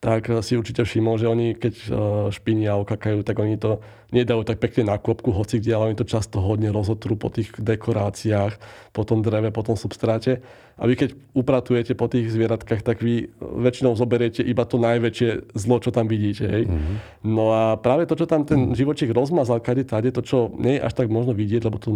tak 0.07 0.31
si 0.47 0.55
určite 0.55 0.87
všimol, 0.87 1.19
že 1.19 1.27
oni 1.27 1.59
keď 1.59 1.75
e, 1.75 1.89
špinia 2.31 2.79
okakajú, 2.79 3.27
tak 3.27 3.43
oni 3.43 3.59
to 3.59 3.83
nedajú 4.15 4.47
tak 4.47 4.63
pekne 4.63 4.95
na 4.95 5.03
kôpku 5.03 5.35
hoci 5.35 5.59
kde, 5.59 5.75
ale 5.75 5.87
oni 5.91 5.99
to 5.99 6.07
často 6.07 6.39
hodne 6.39 6.71
rozotrú 6.71 7.19
po 7.19 7.27
tých 7.27 7.51
dekoráciách, 7.59 8.55
po 8.95 9.03
tom 9.03 9.27
dreve, 9.27 9.51
po 9.51 9.67
tom 9.67 9.75
substráte. 9.75 10.47
A 10.79 10.87
vy 10.87 10.95
keď 10.95 11.11
upratujete 11.35 11.99
po 11.99 12.07
tých 12.07 12.31
zvieratkách, 12.31 12.87
tak 12.87 13.03
vy 13.03 13.35
väčšinou 13.43 13.99
zoberiete 13.99 14.47
iba 14.47 14.63
to 14.63 14.79
najväčšie 14.79 15.59
zlo, 15.59 15.83
čo 15.83 15.91
tam 15.91 16.07
vidíte. 16.07 16.47
Hej? 16.47 16.71
Mm-hmm. 16.71 16.97
No 17.27 17.51
a 17.51 17.75
práve 17.75 18.07
to, 18.07 18.15
čo 18.15 18.31
tam 18.31 18.47
ten 18.47 18.79
živočík 18.79 19.11
rozmazal 19.11 19.59
kade 19.59 19.83
tade, 19.83 20.15
to, 20.15 20.23
čo 20.23 20.55
nie 20.55 20.79
je 20.79 20.87
až 20.87 20.95
tak 20.95 21.11
možno 21.11 21.35
vidieť, 21.35 21.67
lebo 21.67 21.83
tu 21.83 21.91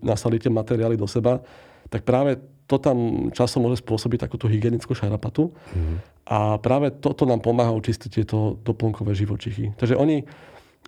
nasalíte 0.00 0.48
materiály 0.48 0.96
do 0.96 1.04
seba, 1.04 1.44
tak 1.92 2.08
práve 2.08 2.40
to 2.70 2.78
tam 2.78 3.28
časom 3.34 3.66
môže 3.66 3.82
spôsobiť 3.82 4.30
takúto 4.30 4.46
hygienickú 4.46 4.94
šarapatu. 4.94 5.50
Mm-hmm. 5.50 5.96
A 6.30 6.62
práve 6.62 6.94
toto 6.94 7.26
nám 7.26 7.42
pomáha 7.42 7.74
očistiť 7.74 8.22
tieto 8.22 8.54
doplnkové 8.62 9.18
živočichy. 9.18 9.74
Takže 9.74 9.98
oni, 9.98 10.22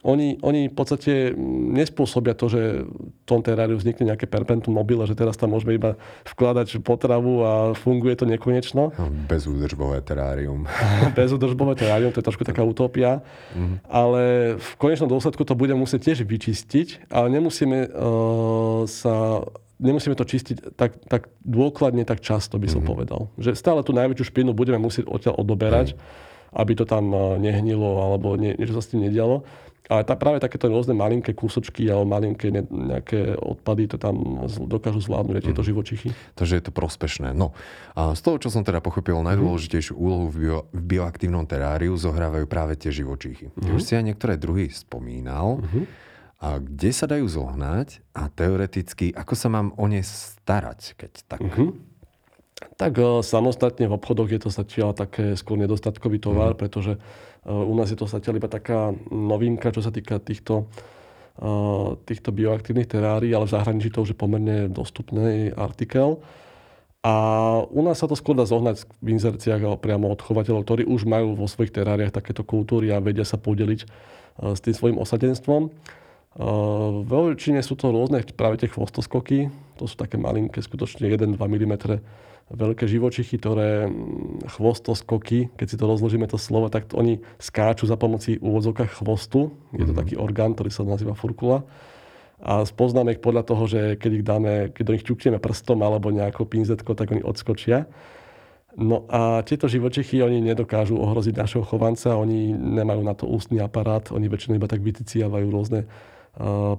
oni, 0.06 0.38
oni 0.38 0.70
v 0.70 0.74
podstate 0.74 1.34
nespôsobia 1.74 2.38
to, 2.38 2.46
že 2.46 2.86
v 2.86 3.22
tom 3.26 3.42
teráriu 3.42 3.74
vznikne 3.74 4.14
nejaké 4.14 4.30
perpetuum 4.30 4.78
mobile, 4.78 5.02
že 5.06 5.18
teraz 5.18 5.34
tam 5.34 5.50
môžeme 5.50 5.74
iba 5.74 5.98
vkladať 6.26 6.78
potravu 6.86 7.42
a 7.42 7.52
funguje 7.74 8.14
to 8.14 8.26
nekonečno. 8.26 8.94
No, 8.94 9.06
bezúdržbové 9.26 9.98
terárium. 10.06 10.70
Bezúdržbové 11.18 11.74
terárium, 11.74 12.14
to 12.14 12.22
je 12.22 12.28
trošku 12.30 12.46
taká 12.46 12.62
utopia. 12.62 13.26
Mm-hmm. 13.54 13.76
Ale 13.90 14.22
v 14.62 14.72
konečnom 14.78 15.10
dôsledku 15.10 15.42
to 15.42 15.58
bude 15.58 15.74
musieť 15.74 16.14
tiež 16.14 16.22
vyčistiť, 16.22 17.10
ale 17.10 17.34
nemusíme 17.34 17.90
uh, 17.90 18.86
sa 18.86 19.42
nemusíme 19.82 20.14
to 20.14 20.22
čistiť 20.22 20.78
tak, 20.78 20.96
tak 21.10 21.28
dôkladne, 21.42 22.06
tak 22.06 22.22
často 22.22 22.56
by 22.56 22.70
som 22.70 22.80
mm-hmm. 22.80 22.88
povedal. 22.88 23.20
Že 23.36 23.58
stále 23.58 23.80
tú 23.82 23.90
najväčšiu 23.92 24.30
špinu 24.30 24.54
budeme 24.54 24.78
musieť 24.78 25.10
odtiaľ 25.10 25.42
odoberať, 25.42 25.92
mm. 25.92 25.98
aby 26.54 26.72
to 26.78 26.84
tam 26.86 27.10
eh, 27.10 27.20
nehnilo 27.42 28.00
alebo 28.00 28.38
nie, 28.38 28.54
niečo 28.54 28.78
sa 28.78 28.82
s 28.86 28.94
tým 28.94 29.02
nedialo. 29.02 29.42
Ale 29.90 30.06
tá, 30.06 30.14
práve 30.14 30.38
takéto 30.38 30.70
rôzne 30.70 30.94
malinké 30.94 31.34
kúsočky 31.34 31.90
alebo 31.90 32.06
malinké 32.06 32.54
ne, 32.54 32.62
nejaké 32.70 33.34
odpady 33.34 33.90
to 33.90 33.98
tam 33.98 34.46
dokážu 34.70 35.02
zvládnuť 35.02 35.42
mm. 35.42 35.44
tieto 35.50 35.62
živočichy. 35.66 36.08
Takže 36.38 36.54
je 36.56 36.64
to 36.64 36.72
prospešné. 36.72 37.34
No 37.34 37.50
a 37.98 38.14
z 38.14 38.20
toho, 38.22 38.38
čo 38.38 38.48
som 38.48 38.62
teda 38.62 38.78
pochopil, 38.78 39.18
mhm. 39.18 39.34
najdôležitejšiu 39.34 39.98
úlohu 39.98 40.30
v, 40.30 40.36
bio, 40.38 40.58
v 40.70 40.82
bioaktívnom 40.96 41.44
teráriu 41.44 41.98
zohrávajú 41.98 42.46
práve 42.46 42.78
tie 42.78 42.94
živočichy. 42.94 43.50
Mm. 43.58 43.74
Už 43.74 43.82
si 43.82 43.92
aj 43.98 44.06
niektoré 44.06 44.38
druhy 44.38 44.70
spomínal. 44.70 45.60
Mm-hmm. 45.60 45.84
A 46.42 46.58
kde 46.58 46.90
sa 46.90 47.06
dajú 47.06 47.30
zohnať 47.30 48.02
a 48.18 48.26
teoreticky, 48.26 49.14
ako 49.14 49.34
sa 49.38 49.46
mám 49.46 49.70
o 49.78 49.86
ne 49.86 50.02
starať, 50.02 50.98
keď 50.98 51.12
tak? 51.30 51.38
Uh-huh. 51.38 51.78
Tak 52.74 52.98
uh, 52.98 53.22
samostatne 53.22 53.86
v 53.86 53.94
obchodoch 53.94 54.26
je 54.26 54.42
to 54.42 54.50
zatiaľ 54.50 54.90
také 54.90 55.38
skôr 55.38 55.54
nedostatkový 55.54 56.18
tovar, 56.18 56.58
uh-huh. 56.58 56.62
pretože 56.66 56.98
uh, 56.98 57.62
u 57.62 57.74
nás 57.78 57.94
je 57.94 57.98
to 57.98 58.10
zatiaľ 58.10 58.42
iba 58.42 58.50
taká 58.50 58.90
novinka, 59.14 59.70
čo 59.70 59.86
sa 59.86 59.94
týka 59.94 60.18
týchto, 60.18 60.66
uh, 61.38 61.94
týchto 62.10 62.34
bioaktívnych 62.34 62.90
terárií, 62.90 63.30
ale 63.30 63.46
v 63.46 63.54
zahraničí 63.54 63.94
to 63.94 64.02
už 64.02 64.10
je 64.10 64.18
pomerne 64.18 64.66
dostupný 64.66 65.54
artikel. 65.54 66.26
A 67.06 67.14
u 67.70 67.86
nás 67.86 68.02
sa 68.02 68.10
to 68.10 68.18
skôr 68.18 68.34
dá 68.34 68.46
zohnať 68.46 68.82
v 68.98 69.14
inzerciách 69.14 69.78
priamo 69.78 70.10
od 70.10 70.18
chovateľov, 70.18 70.66
ktorí 70.66 70.82
už 70.90 71.06
majú 71.06 71.38
vo 71.38 71.46
svojich 71.46 71.74
teráriách 71.74 72.14
takéto 72.14 72.42
kultúry 72.42 72.90
a 72.90 73.02
vedia 73.02 73.26
sa 73.26 73.38
podeliť 73.38 73.80
s 74.38 74.60
tým 74.62 74.74
svojim 74.74 74.98
osadenstvom. 75.02 75.70
Vo 77.04 77.18
väčšine 77.28 77.60
sú 77.60 77.76
to 77.76 77.92
rôzne 77.92 78.24
práve 78.32 78.56
tie 78.56 78.72
chvostoskoky. 78.72 79.52
To 79.76 79.84
sú 79.84 80.00
také 80.00 80.16
malinké, 80.16 80.64
skutočne 80.64 81.04
1-2 81.08 81.36
mm 81.36 81.74
veľké 82.52 82.84
živočichy, 82.84 83.40
ktoré 83.40 83.88
mm, 83.88 84.50
chvostoskoky, 84.58 85.48
keď 85.56 85.66
si 85.66 85.76
to 85.80 85.88
rozložíme 85.88 86.28
to 86.28 86.36
slovo, 86.36 86.68
tak 86.68 86.84
to 86.90 87.00
oni 87.00 87.24
skáču 87.40 87.88
za 87.88 87.96
pomoci 87.96 88.36
úvodzovka 88.38 88.92
chvostu. 88.92 89.56
Je 89.72 89.82
to 89.82 89.92
mm-hmm. 89.92 90.00
taký 90.00 90.14
orgán, 90.20 90.52
ktorý 90.52 90.68
sa 90.68 90.84
nazýva 90.84 91.16
furkula. 91.16 91.64
A 92.42 92.66
spoznáme 92.66 93.14
ich 93.14 93.22
podľa 93.22 93.46
toho, 93.46 93.64
že 93.70 93.80
keď 93.96 94.10
ich 94.12 94.26
dáme, 94.26 94.52
keď 94.74 94.82
do 94.84 94.94
nich 94.98 95.06
ťukneme 95.06 95.38
prstom 95.38 95.78
alebo 95.80 96.10
nejakou 96.10 96.42
pinzetkou, 96.42 96.98
tak 96.98 97.14
oni 97.14 97.22
odskočia. 97.22 97.86
No 98.74 99.04
a 99.12 99.44
tieto 99.46 99.68
živočichy, 99.68 100.24
oni 100.24 100.40
nedokážu 100.40 100.96
ohroziť 100.96 101.38
našeho 101.38 101.62
chovanca, 101.62 102.16
oni 102.16 102.56
nemajú 102.56 103.04
na 103.04 103.14
to 103.14 103.28
ústny 103.28 103.60
aparát, 103.60 104.10
oni 104.10 104.26
väčšinou 104.32 104.58
iba 104.58 104.66
tak 104.66 104.80
vyticiavajú 104.80 105.46
rôzne 105.52 105.86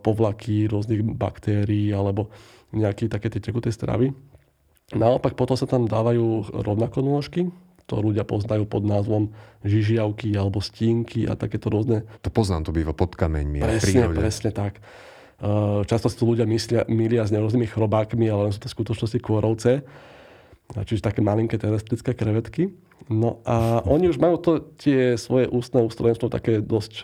povlaky 0.01 0.65
rôznych 0.65 1.05
baktérií 1.05 1.93
alebo 1.93 2.33
nejaké 2.74 3.05
také 3.05 3.29
tie 3.29 3.41
tekuté 3.41 3.69
stravy. 3.69 4.10
Naopak 4.98 5.38
potom 5.38 5.53
sa 5.53 5.69
tam 5.69 5.86
dávajú 5.86 6.53
rovnako 6.53 7.05
nôžky, 7.05 7.53
to 7.86 8.00
ľudia 8.00 8.24
poznajú 8.24 8.65
pod 8.65 8.88
názvom 8.88 9.29
žižiavky 9.62 10.33
alebo 10.33 10.63
stínky 10.63 11.27
a 11.27 11.36
takéto 11.38 11.69
rôzne. 11.69 12.07
To 12.24 12.29
poznám, 12.31 12.69
to 12.69 12.72
býva 12.72 12.95
pod 12.95 13.13
kameňmi 13.13 13.60
presne, 13.62 14.07
a 14.07 14.13
Presne 14.13 14.51
tak. 14.55 14.79
často 15.86 16.07
si 16.07 16.15
to 16.15 16.25
ľudia 16.25 16.48
myslia, 16.48 16.88
milia 16.88 17.27
s 17.27 17.33
nervóznymi 17.36 17.67
chrobákmi, 17.67 18.25
ale 18.31 18.55
sú 18.55 18.63
to 18.63 18.72
v 18.72 18.75
skutočnosti 18.79 19.19
kôrovce. 19.19 19.83
Čiže 20.74 21.03
také 21.03 21.19
malinké 21.19 21.60
terestrické 21.60 22.15
krevetky. 22.15 22.72
No 23.12 23.43
a 23.43 23.83
oni 23.83 24.07
už 24.07 24.15
majú 24.15 24.39
to, 24.39 24.51
tie 24.79 25.19
svoje 25.19 25.51
ústne 25.51 25.83
ústrojenstvo 25.83 26.31
také 26.31 26.63
dosť 26.63 27.03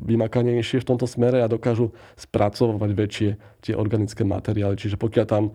vymakanejšie 0.00 0.80
v 0.80 0.88
tomto 0.88 1.04
smere 1.04 1.44
a 1.44 1.52
dokážu 1.52 1.92
spracovať 2.16 2.90
väčšie 2.96 3.30
tie 3.60 3.74
organické 3.76 4.24
materiály. 4.24 4.80
Čiže 4.80 4.96
pokiaľ 4.96 5.26
tam 5.28 5.52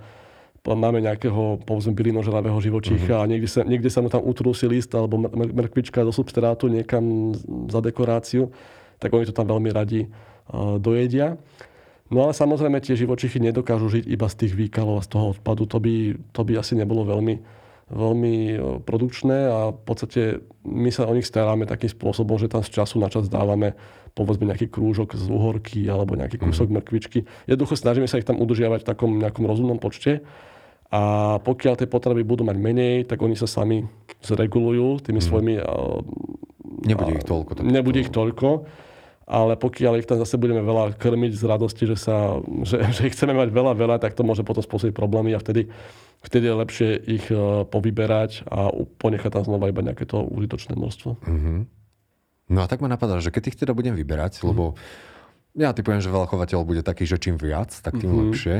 máme 0.63 1.03
nejakého, 1.03 1.59
povedzme, 1.67 1.91
bylinožravého 1.91 2.55
živočícha 2.63 3.19
uh-huh. 3.19 3.27
a 3.27 3.29
niekde 3.29 3.49
sa, 3.51 3.67
niekde 3.67 3.91
sa 3.91 3.99
mu 3.99 4.07
tam 4.07 4.23
utrúsi 4.23 4.69
list 4.69 4.93
alebo 4.95 5.19
mrkvička 5.35 6.05
do 6.05 6.15
substrátu 6.15 6.71
niekam 6.71 7.35
za 7.67 7.83
dekoráciu, 7.83 8.53
tak 9.01 9.11
oni 9.11 9.27
to 9.27 9.35
tam 9.35 9.51
veľmi 9.51 9.73
radi 9.75 10.07
uh, 10.07 10.79
dojedia. 10.79 11.35
No 12.07 12.29
ale 12.29 12.37
samozrejme 12.37 12.79
tie 12.79 12.95
živočichy 12.95 13.41
nedokážu 13.41 13.89
žiť 13.89 14.05
iba 14.05 14.29
z 14.29 14.45
tých 14.45 14.53
výkalov 14.53 15.01
a 15.01 15.05
z 15.05 15.09
toho 15.11 15.25
odpadu. 15.33 15.65
To 15.65 15.81
by, 15.81 16.15
to 16.31 16.41
by 16.45 16.61
asi 16.61 16.77
nebolo 16.77 17.03
veľmi, 17.09 17.41
veľmi 17.91 18.35
e, 18.53 18.57
produkčné 18.83 19.37
a 19.49 19.59
v 19.75 19.81
podstate 19.83 20.21
my 20.63 20.89
sa 20.93 21.09
o 21.09 21.15
nich 21.15 21.27
staráme 21.27 21.67
takým 21.67 21.91
spôsobom, 21.91 22.39
že 22.39 22.51
tam 22.51 22.63
z 22.63 22.71
času 22.71 22.99
na 22.99 23.11
čas 23.11 23.27
dávame 23.27 23.75
povedzme 24.13 24.45
nejaký 24.45 24.69
krúžok 24.69 25.17
z 25.17 25.25
uhorky 25.27 25.89
alebo 25.89 26.13
nejaký 26.13 26.37
kúsok 26.37 26.69
mm. 26.69 26.75
mrkvičky. 26.79 27.19
Jednoducho 27.49 27.75
snažíme 27.75 28.05
sa 28.05 28.21
ich 28.21 28.27
tam 28.29 28.37
udržiavať 28.37 28.85
v 28.85 28.89
takom 28.93 29.11
nejakom 29.17 29.43
rozumnom 29.49 29.81
počte. 29.81 30.21
A 30.93 31.35
pokiaľ 31.41 31.81
tie 31.81 31.89
potreby 31.89 32.21
budú 32.21 32.45
mať 32.45 32.57
menej, 32.61 33.09
tak 33.09 33.17
oni 33.25 33.33
sa 33.33 33.49
sami 33.49 33.81
zregulujú 34.21 35.01
tými 35.01 35.17
mm. 35.17 35.25
svojimi... 35.25 35.53
Nebude 36.83 37.17
ich 37.17 37.25
toľko. 37.25 37.57
Tak 37.57 37.65
nebude 37.65 37.99
to... 37.99 38.03
ich 38.05 38.11
toľko 38.13 38.49
ale 39.23 39.55
pokiaľ 39.55 40.03
ich 40.03 40.07
tam 40.09 40.19
zase 40.19 40.35
budeme 40.35 40.59
veľa 40.59 40.99
krmiť 40.99 41.33
z 41.39 41.43
radosti, 41.47 41.83
že, 41.87 41.97
sa, 41.97 42.39
že, 42.67 42.83
že 42.95 43.01
ich 43.07 43.15
chceme 43.15 43.31
mať 43.31 43.49
veľa, 43.51 43.73
veľa, 43.75 43.97
tak 43.99 44.15
to 44.15 44.27
môže 44.27 44.43
potom 44.43 44.63
spôsobiť 44.63 44.93
problémy 44.95 45.31
a 45.35 45.39
vtedy, 45.39 45.71
vtedy 46.23 46.51
je 46.51 46.59
lepšie 46.59 46.89
ich 47.07 47.25
e, 47.31 47.63
povyberať 47.67 48.47
a 48.51 48.71
ponechať 48.99 49.31
tam 49.31 49.43
znova 49.47 49.71
iba 49.71 49.83
nejaké 49.83 50.03
to 50.03 50.23
užitočné 50.23 50.75
množstvo. 50.75 51.09
Mm-hmm. 51.23 51.59
No 52.51 52.59
a 52.59 52.67
tak 52.67 52.83
ma 52.83 52.91
napadá, 52.91 53.23
že 53.23 53.31
keď 53.31 53.43
ich 53.49 53.59
teda 53.59 53.71
budem 53.71 53.95
vyberať, 53.95 54.39
mm-hmm. 54.39 54.49
lebo 54.51 54.75
ja 55.53 55.69
typujem, 55.69 56.01
že 56.01 56.09
veľa 56.09 56.25
chovateľov 56.25 56.65
bude 56.65 56.81
taký, 56.81 57.05
že 57.05 57.21
čím 57.21 57.37
viac, 57.37 57.69
tak 57.69 58.01
tým 58.01 58.09
mm-hmm. 58.09 58.25
lepšie. 58.33 58.55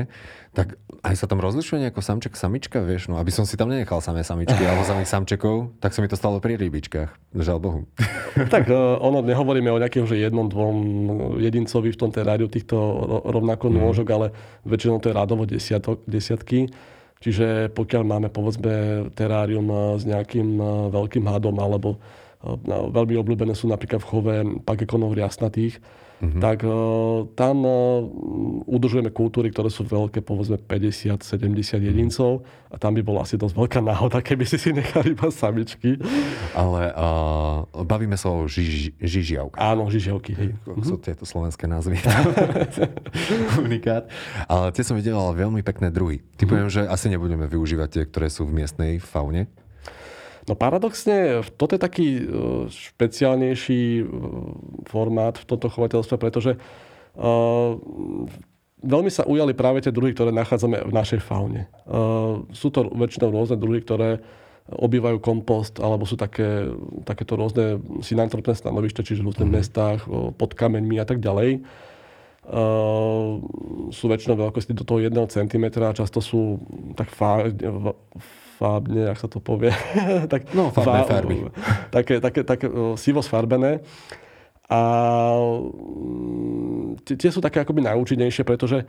Tak 0.54 0.78
aj 1.02 1.14
sa 1.18 1.26
tam 1.26 1.42
rozlišuje 1.42 1.82
nejako 1.82 1.98
samček, 1.98 2.38
samička, 2.38 2.78
vieš, 2.86 3.10
no 3.10 3.18
aby 3.18 3.34
som 3.34 3.42
si 3.42 3.58
tam 3.58 3.66
nenechal 3.66 3.98
samé 3.98 4.22
samičky 4.22 4.62
alebo 4.62 4.86
samých 4.86 5.10
samčekov, 5.10 5.74
tak 5.82 5.90
sa 5.90 5.98
mi 5.98 6.06
to 6.06 6.14
stalo 6.14 6.38
pri 6.38 6.54
rybičkách, 6.54 7.34
žiaľ 7.34 7.58
Bohu. 7.58 7.80
tak 8.54 8.70
uh, 8.70 8.94
ono, 9.02 9.26
nehovoríme 9.26 9.74
o 9.74 9.82
nejakého, 9.82 10.06
že 10.06 10.22
jednom, 10.22 10.46
dvom 10.46 10.76
jedincovi 11.42 11.90
v 11.90 11.98
tom 11.98 12.14
teráriu 12.14 12.46
týchto 12.46 12.78
rovnako 13.26 13.74
mm. 13.74 13.74
nôžok, 13.74 14.06
ale 14.14 14.26
väčšinou 14.62 15.02
to 15.02 15.10
je 15.10 15.18
rádovo 15.18 15.42
desiatok, 15.50 15.98
desiatky. 16.06 16.70
Čiže 17.24 17.72
pokiaľ 17.72 18.02
máme 18.04 18.28
povedzme 18.28 19.08
terárium 19.16 19.64
e, 19.64 19.76
s 19.96 20.04
nejakým 20.04 20.60
e, 20.60 20.64
veľkým 20.92 21.24
hadom 21.24 21.56
alebo 21.56 21.96
veľmi 22.68 23.14
obľúbené 23.16 23.56
sú 23.56 23.72
napríklad 23.72 24.04
v 24.04 24.08
chove 24.08 24.34
pagekonov 24.68 25.16
riasnatých, 25.16 25.80
mm-hmm. 26.20 26.40
tak 26.44 26.60
uh, 26.68 27.24
tam 27.32 27.64
uh, 27.64 28.04
udržujeme 28.68 29.08
kultúry, 29.08 29.48
ktoré 29.48 29.72
sú 29.72 29.88
veľké, 29.88 30.20
povedzme 30.20 30.60
50-70 30.60 31.24
mm-hmm. 31.24 31.80
jedincov 31.88 32.44
a 32.68 32.76
tam 32.76 32.92
by 32.92 33.02
bola 33.06 33.24
asi 33.24 33.40
dosť 33.40 33.54
veľká 33.56 33.80
náhoda, 33.80 34.20
keby 34.20 34.44
si 34.44 34.60
si 34.60 34.76
nechali 34.76 35.16
iba 35.16 35.32
samičky. 35.32 35.96
Ale 36.52 36.92
uh, 36.92 37.64
bavíme 37.80 38.20
sa 38.20 38.28
o 38.28 38.44
žiž, 38.44 39.00
žižiavkách. 39.00 39.60
Áno, 39.60 39.88
žižiavky. 39.88 40.32
Hej. 40.36 40.48
Sú 40.84 41.00
tieto 41.00 41.24
slovenské 41.24 41.64
názvy. 41.64 41.96
Unikát. 43.64 44.10
Ale 44.50 44.68
tie 44.76 44.84
som 44.84 44.98
videl 44.98 45.16
veľmi 45.16 45.64
pekné 45.64 45.88
druhy. 45.88 46.20
Typujem, 46.36 46.68
mm-hmm. 46.68 46.84
že 46.84 46.92
asi 46.92 47.08
nebudeme 47.08 47.48
využívať 47.48 47.88
tie, 47.88 48.02
ktoré 48.04 48.28
sú 48.28 48.44
v 48.44 48.60
miestnej 48.60 49.00
faune. 49.00 49.48
No 50.44 50.52
paradoxne, 50.52 51.40
toto 51.56 51.72
je 51.72 51.80
taký 51.80 52.08
e, 52.20 52.22
špeciálnejší 52.68 53.82
e, 54.00 54.04
formát 54.84 55.40
v 55.40 55.48
tomto 55.48 55.72
chovateľstve, 55.72 56.16
pretože 56.20 56.60
uh, 57.16 57.72
veľmi 58.84 59.08
sa 59.08 59.24
ujali 59.24 59.56
práve 59.56 59.80
tie 59.80 59.94
druhy, 59.94 60.12
ktoré 60.12 60.30
nachádzame 60.30 60.84
v 60.84 60.92
našej 60.92 61.20
faune. 61.24 61.64
Sú 62.52 62.68
to 62.68 62.92
väčšinou 62.92 63.32
rôzne 63.32 63.56
druhy, 63.56 63.80
ktoré 63.80 64.20
obývajú 64.68 65.20
kompost, 65.24 65.80
alebo 65.80 66.04
sú 66.04 66.20
také, 66.20 66.68
takéto 67.08 67.36
rôzne 67.36 67.80
synantropné 68.04 68.52
stanovište, 68.52 69.04
čiže 69.04 69.24
v 69.24 69.32
rôznych 69.32 69.50
mm. 69.50 69.56
mestách, 69.56 70.00
pod 70.36 70.52
kameňmi 70.52 71.00
a 71.00 71.06
tak 71.08 71.24
ďalej. 71.24 71.64
Uh, 72.44 73.40
sú 73.88 74.04
väčšinou 74.04 74.36
veľkosti 74.36 74.76
do 74.76 74.84
toho 74.84 75.00
1 75.00 75.16
cm 75.32 75.64
a 75.80 75.96
často 75.96 76.20
sú 76.20 76.60
tak 76.92 77.08
fá, 77.08 77.48
fábne, 78.54 79.10
ak 79.10 79.18
sa 79.18 79.28
to 79.28 79.42
povie. 79.42 79.74
tak, 80.32 80.54
no, 80.54 80.70
farbné 80.70 81.02
fá, 81.02 81.10
farby. 81.10 81.36
Také, 81.90 82.22
také, 82.22 82.40
také 82.46 82.66
sivo 82.94 83.20
sfarbené. 83.20 83.82
A 84.64 84.80
mm, 85.36 87.04
tie 87.04 87.28
sú 87.28 87.44
také 87.44 87.60
akoby 87.60 87.84
najúčinnejšie, 87.84 88.48
pretože 88.48 88.88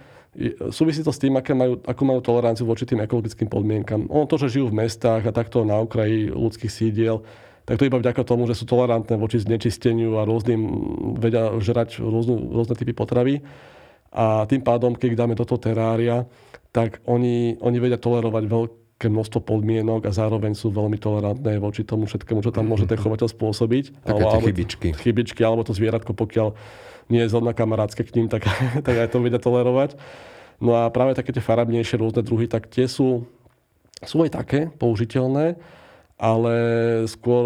súvisí 0.71 1.04
to 1.04 1.12
s 1.12 1.19
tým, 1.19 1.36
aké 1.36 1.51
majú, 1.51 1.84
akú 1.84 2.04
majú 2.08 2.23
toleranciu 2.23 2.63
voči 2.63 2.88
tým 2.88 3.04
ekologickým 3.04 3.51
podmienkam. 3.51 4.08
Ono 4.08 4.23
to, 4.23 4.39
že 4.39 4.60
žijú 4.60 4.71
v 4.71 4.88
mestách 4.88 5.28
a 5.28 5.36
takto 5.36 5.67
na 5.67 5.75
okraji 5.84 6.32
ľudských 6.32 6.71
sídiel, 6.71 7.28
tak 7.65 7.82
to 7.82 7.89
iba 7.89 7.97
vďaka 7.97 8.21
tomu, 8.23 8.45
že 8.45 8.56
sú 8.56 8.69
tolerantné 8.69 9.17
voči 9.17 9.41
znečisteniu 9.41 10.21
a 10.21 10.23
rôznym, 10.23 10.62
vedia 11.17 11.49
žrať 11.58 11.97
rôzne, 11.97 12.38
rôzne 12.54 12.78
typy 12.78 12.93
potravy. 12.93 13.41
A 14.15 14.47
tým 14.47 14.63
pádom, 14.63 14.95
keď 14.95 15.17
dáme 15.17 15.36
do 15.36 15.43
toho 15.43 15.60
terária, 15.60 16.23
tak 16.71 17.04
oni, 17.04 17.58
oni 17.60 17.78
vedia 17.82 17.99
tolerovať 17.99 18.43
veľkú 18.47 18.84
veľké 19.05 19.13
množstvo 19.13 19.39
podmienok 19.45 20.09
a 20.09 20.11
zároveň 20.11 20.57
sú 20.57 20.73
veľmi 20.73 20.97
tolerantné 20.97 21.61
voči 21.61 21.85
tomu 21.85 22.09
všetkému, 22.09 22.41
čo 22.41 22.49
tam 22.49 22.65
môže 22.65 22.89
ten 22.89 22.97
chovateľ 22.97 23.29
spôsobiť. 23.29 24.01
Také 24.01 24.23
alebo, 24.25 24.41
chybičky. 24.41 24.89
Chybičky, 24.97 25.45
alebo 25.45 25.61
to 25.61 25.77
zvieratko, 25.77 26.17
pokiaľ 26.17 26.57
nie 27.13 27.21
je 27.21 27.29
zhodná 27.29 27.53
kamarátske 27.53 28.01
k 28.01 28.17
ním, 28.17 28.25
tak, 28.25 28.49
tak 28.85 28.95
aj 28.97 29.13
to 29.13 29.21
vedia 29.21 29.37
tolerovať. 29.37 29.93
No 30.57 30.73
a 30.73 30.89
práve 30.89 31.13
také 31.13 31.29
tie 31.29 31.45
farabnejšie 31.45 32.01
rôzne 32.01 32.25
druhy, 32.25 32.49
tak 32.49 32.65
tie 32.65 32.89
sú, 32.89 33.29
sú 34.01 34.25
aj 34.25 34.41
také 34.41 34.73
použiteľné, 34.73 35.53
ale 36.17 36.55
skôr 37.05 37.45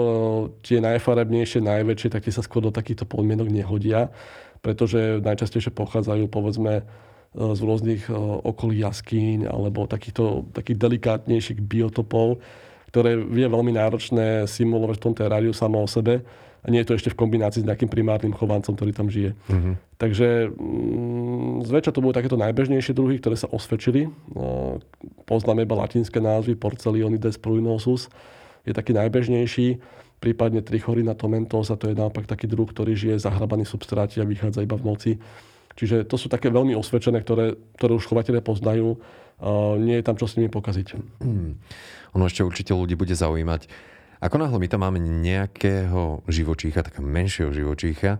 tie 0.63 0.79
najfarebnejšie, 0.79 1.59
najväčšie, 1.59 2.07
tak 2.07 2.23
tie 2.23 2.31
sa 2.31 2.39
skôr 2.39 2.63
do 2.63 2.71
takýchto 2.71 3.03
podmienok 3.03 3.51
nehodia, 3.51 4.15
pretože 4.63 5.19
najčastejšie 5.19 5.75
pochádzajú 5.75 6.31
povedzme 6.31 6.87
E, 6.87 7.08
z 7.35 7.59
rôznych 7.61 8.09
e, 8.09 8.13
okolí 8.45 8.81
jaskýň 8.81 9.45
alebo 9.45 9.85
takýchto, 9.85 10.49
takých 10.53 10.77
delikátnejších 10.81 11.59
biotopov, 11.61 12.41
ktoré 12.89 13.21
je 13.21 13.47
veľmi 13.47 13.73
náročné 13.73 14.49
simulovať 14.49 14.95
v 14.97 15.03
tom 15.03 15.13
teráriu 15.13 15.53
samo 15.53 15.81
o 15.81 15.87
sebe. 15.87 16.25
A 16.59 16.67
nie 16.67 16.83
je 16.83 16.91
to 16.91 16.97
ešte 16.99 17.15
v 17.15 17.19
kombinácii 17.23 17.63
s 17.63 17.67
nejakým 17.71 17.87
primárnym 17.87 18.35
chovancom, 18.35 18.75
ktorý 18.75 18.91
tam 18.91 19.07
žije. 19.07 19.31
Mm-hmm. 19.31 19.73
Takže 19.95 20.51
mm, 20.51 21.71
zväčša 21.71 21.95
to 21.95 22.03
budú 22.03 22.19
takéto 22.19 22.35
najbežnejšie 22.35 22.91
druhy, 22.91 23.15
ktoré 23.23 23.39
sa 23.39 23.47
osvedčili. 23.47 24.11
No, 24.35 24.83
poznáme 25.23 25.63
iba 25.63 25.79
latinské 25.79 26.19
názvy, 26.19 26.59
Porcelionides 26.59 27.39
pruinosus 27.39 28.11
je 28.67 28.73
taký 28.75 28.91
najbežnejší, 28.91 29.79
prípadne 30.19 30.59
Trichorina 30.59 31.15
tomentosa, 31.15 31.79
to 31.79 31.89
je 31.89 31.95
naopak 31.95 32.27
taký 32.27 32.45
druh, 32.45 32.67
ktorý 32.67 32.93
žije 32.93 33.23
zahrabaný 33.23 33.63
v 33.63 33.73
substráte 33.73 34.19
a 34.19 34.27
vychádza 34.27 34.61
iba 34.61 34.75
v 34.75 34.85
noci. 34.85 35.11
Čiže 35.79 36.03
to 36.03 36.19
sú 36.19 36.27
také 36.27 36.51
veľmi 36.51 36.75
osvedčené, 36.75 37.23
ktoré, 37.23 37.55
ktoré 37.79 37.95
už 37.95 38.03
chovateľe 38.03 38.43
poznajú. 38.43 38.99
Nie 39.79 40.03
je 40.03 40.05
tam 40.05 40.19
čo 40.19 40.27
s 40.27 40.35
nimi 40.35 40.51
pokaziť. 40.51 40.99
Hmm. 41.23 41.55
Ono 42.19 42.27
ešte 42.27 42.43
určite 42.43 42.75
ľudí 42.75 42.99
bude 42.99 43.15
zaujímať. 43.15 43.71
Ako 44.19 44.35
náhle 44.35 44.59
my 44.59 44.67
tam 44.67 44.83
máme 44.83 44.99
nejakého 44.99 46.27
živočícha, 46.27 46.83
takého 46.83 47.07
menšieho 47.07 47.55
živočícha, 47.55 48.19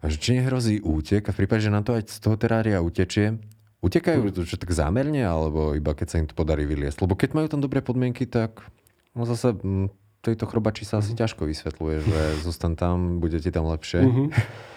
že 0.00 0.16
či 0.16 0.40
nehrozí 0.40 0.80
útek 0.80 1.28
a 1.28 1.36
v 1.36 1.44
prípade, 1.44 1.68
že 1.68 1.72
nám 1.72 1.84
to 1.84 1.92
aj 1.92 2.08
z 2.08 2.18
toho 2.24 2.40
terária 2.40 2.80
utečie, 2.80 3.36
utekajú 3.84 4.32
to 4.32 4.48
čo 4.48 4.56
tak 4.56 4.72
zámerne, 4.72 5.20
alebo 5.20 5.76
iba 5.76 5.92
keď 5.92 6.06
sa 6.08 6.16
im 6.24 6.28
to 6.28 6.32
podarí 6.32 6.64
vyliesť? 6.64 7.04
Lebo 7.04 7.12
keď 7.12 7.36
majú 7.36 7.46
tam 7.52 7.60
dobré 7.60 7.84
podmienky, 7.84 8.24
tak 8.24 8.64
no 9.12 9.28
zase 9.28 9.52
hm, 9.52 9.92
tejto 10.24 10.48
chrobači 10.48 10.88
sa 10.88 11.04
asi 11.04 11.12
ťažko 11.12 11.44
vysvetľuje, 11.44 11.96
že 12.00 12.20
zostan 12.40 12.72
tam, 12.80 13.20
bude 13.20 13.36
ti 13.36 13.52
tam 13.52 13.68
lepšie. 13.68 14.00
Uh-huh. 14.00 14.32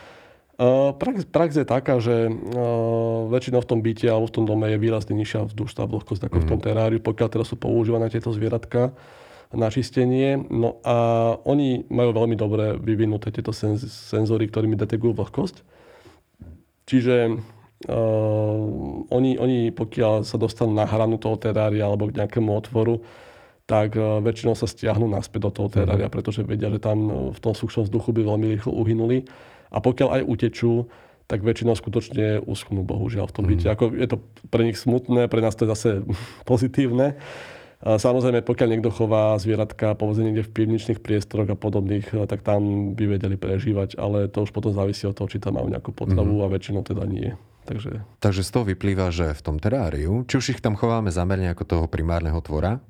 Prax, 0.58 1.30
prax 1.30 1.54
je 1.54 1.70
taká, 1.70 2.02
že 2.02 2.34
uh, 2.34 3.30
väčšinou 3.30 3.62
v 3.62 3.70
tom 3.70 3.80
byte 3.86 4.10
alebo 4.10 4.26
v 4.26 4.36
tom 4.41 4.46
dome 4.50 4.65
je 4.74 4.82
výrazne 4.82 5.13
nižšia 5.13 5.54
vzdušná 5.54 5.86
vlhkosť 5.86 6.26
ako 6.26 6.38
mm. 6.38 6.43
v 6.43 6.50
tom 6.50 6.60
mhm. 6.60 6.65
teráriu, 6.65 7.00
pokiaľ 7.00 7.28
teraz 7.30 7.54
sú 7.54 7.62
používané 7.62 8.10
tieto 8.10 8.34
zvieratka 8.34 8.89
na 9.54 9.70
čistenie. 9.70 10.41
No 10.50 10.82
a 10.82 10.98
oni 11.46 11.86
majú 11.93 12.10
veľmi 12.10 12.34
dobre 12.34 12.74
vyvinuté 12.74 13.30
tieto 13.30 13.54
senz- 13.54 13.86
senzory, 13.86 14.50
ktorými 14.50 14.74
detekujú 14.74 15.13
vlhkosť. 15.13 15.62
Čiže 16.89 17.38
uh, 17.38 18.58
oni, 19.13 19.38
oni, 19.38 19.70
pokiaľ 19.78 20.26
sa 20.26 20.41
dostanú 20.41 20.74
na 20.74 20.89
hranu 20.89 21.22
toho 21.22 21.38
terária 21.38 21.86
alebo 21.86 22.10
k 22.10 22.17
nejakému 22.17 22.50
otvoru, 22.50 23.06
tak 23.70 24.00
väčšinou 24.00 24.56
sa 24.56 24.63
stiahnu 24.63 25.12
naspäť 25.12 25.43
do 25.43 25.52
toho 25.54 25.70
terária, 25.70 26.10
mm. 26.10 26.13
pretože 26.17 26.41
vedia, 26.41 26.74
že 26.74 26.82
tam 26.82 27.30
v 27.30 27.39
tom 27.46 27.54
suchšom 27.54 27.86
vzduchu 27.86 28.10
by 28.10 28.22
veľmi 28.26 28.58
rýchlo 28.58 28.74
uhynuli 28.74 29.30
a 29.72 29.78
pokiaľ 29.80 30.22
aj 30.22 30.28
utečú, 30.28 30.88
tak 31.28 31.44
väčšinou 31.44 31.76
skutočne 31.76 32.40
uschnú, 32.40 32.88
bohužiaľ, 32.88 33.28
v 33.28 33.36
tom 33.36 33.46
byte. 33.46 33.68
Mm. 33.68 33.74
Ako 33.76 33.86
je 33.92 34.08
to 34.08 34.18
pre 34.48 34.64
nich 34.64 34.80
smutné, 34.80 35.28
pre 35.28 35.44
nás 35.44 35.60
to 35.60 35.68
je 35.68 35.74
zase 35.76 35.90
pozitívne. 36.50 37.20
Samozrejme, 37.78 38.42
pokiaľ 38.42 38.68
niekto 38.74 38.90
chová 38.90 39.38
zvieratka, 39.38 39.94
povedzme 39.94 40.26
niekde 40.26 40.50
v 40.50 40.56
pivničných 40.56 40.98
priestoroch 40.98 41.54
a 41.54 41.60
podobných, 41.60 42.10
tak 42.26 42.42
tam 42.42 42.94
by 42.98 43.06
vedeli 43.06 43.38
prežívať, 43.38 44.02
ale 44.02 44.26
to 44.34 44.50
už 44.50 44.52
potom 44.56 44.74
závisí 44.74 45.06
od 45.06 45.14
toho, 45.14 45.30
či 45.30 45.38
tam 45.38 45.62
majú 45.62 45.70
nejakú 45.70 45.94
potravu 45.94 46.42
mm. 46.42 46.44
a 46.44 46.48
väčšinou 46.50 46.82
teda 46.82 47.06
nie. 47.06 47.38
Takže... 47.70 48.02
Takže 48.24 48.42
z 48.42 48.50
toho 48.50 48.66
vyplýva, 48.66 49.14
že 49.14 49.36
v 49.36 49.42
tom 49.44 49.62
teráriu, 49.62 50.26
či 50.26 50.42
už 50.42 50.58
ich 50.58 50.64
tam 50.64 50.74
chováme 50.74 51.14
zamerne 51.14 51.54
ako 51.54 51.64
toho 51.68 51.86
primárneho 51.86 52.40
tvora, 52.42 52.82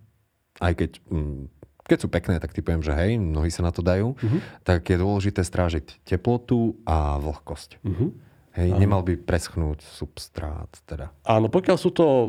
aj 0.61 0.73
keď, 0.77 0.91
mm, 1.09 1.56
keď 1.87 1.99
sú 2.03 2.07
pekné, 2.11 2.37
tak 2.43 2.51
typujem, 2.51 2.83
že 2.83 2.91
hej, 2.91 3.15
mnohí 3.15 3.47
sa 3.47 3.63
na 3.63 3.71
to 3.71 3.79
dajú, 3.79 4.13
uh-huh. 4.13 4.39
tak 4.67 4.85
je 4.91 4.99
dôležité 4.99 5.41
strážiť 5.41 6.03
teplotu 6.03 6.75
a 6.83 7.15
vlhkosť. 7.17 7.79
Uh-huh. 7.81 8.11
Hej, 8.57 8.73
Áno. 8.73 8.81
nemal 8.81 9.01
by 9.05 9.21
preschnúť 9.21 9.85
substrát. 9.85 10.67
Teda. 10.89 11.13
Áno, 11.23 11.45
pokiaľ 11.47 11.77
sú 11.77 11.93
to 11.93 12.05
uh, 12.05 12.27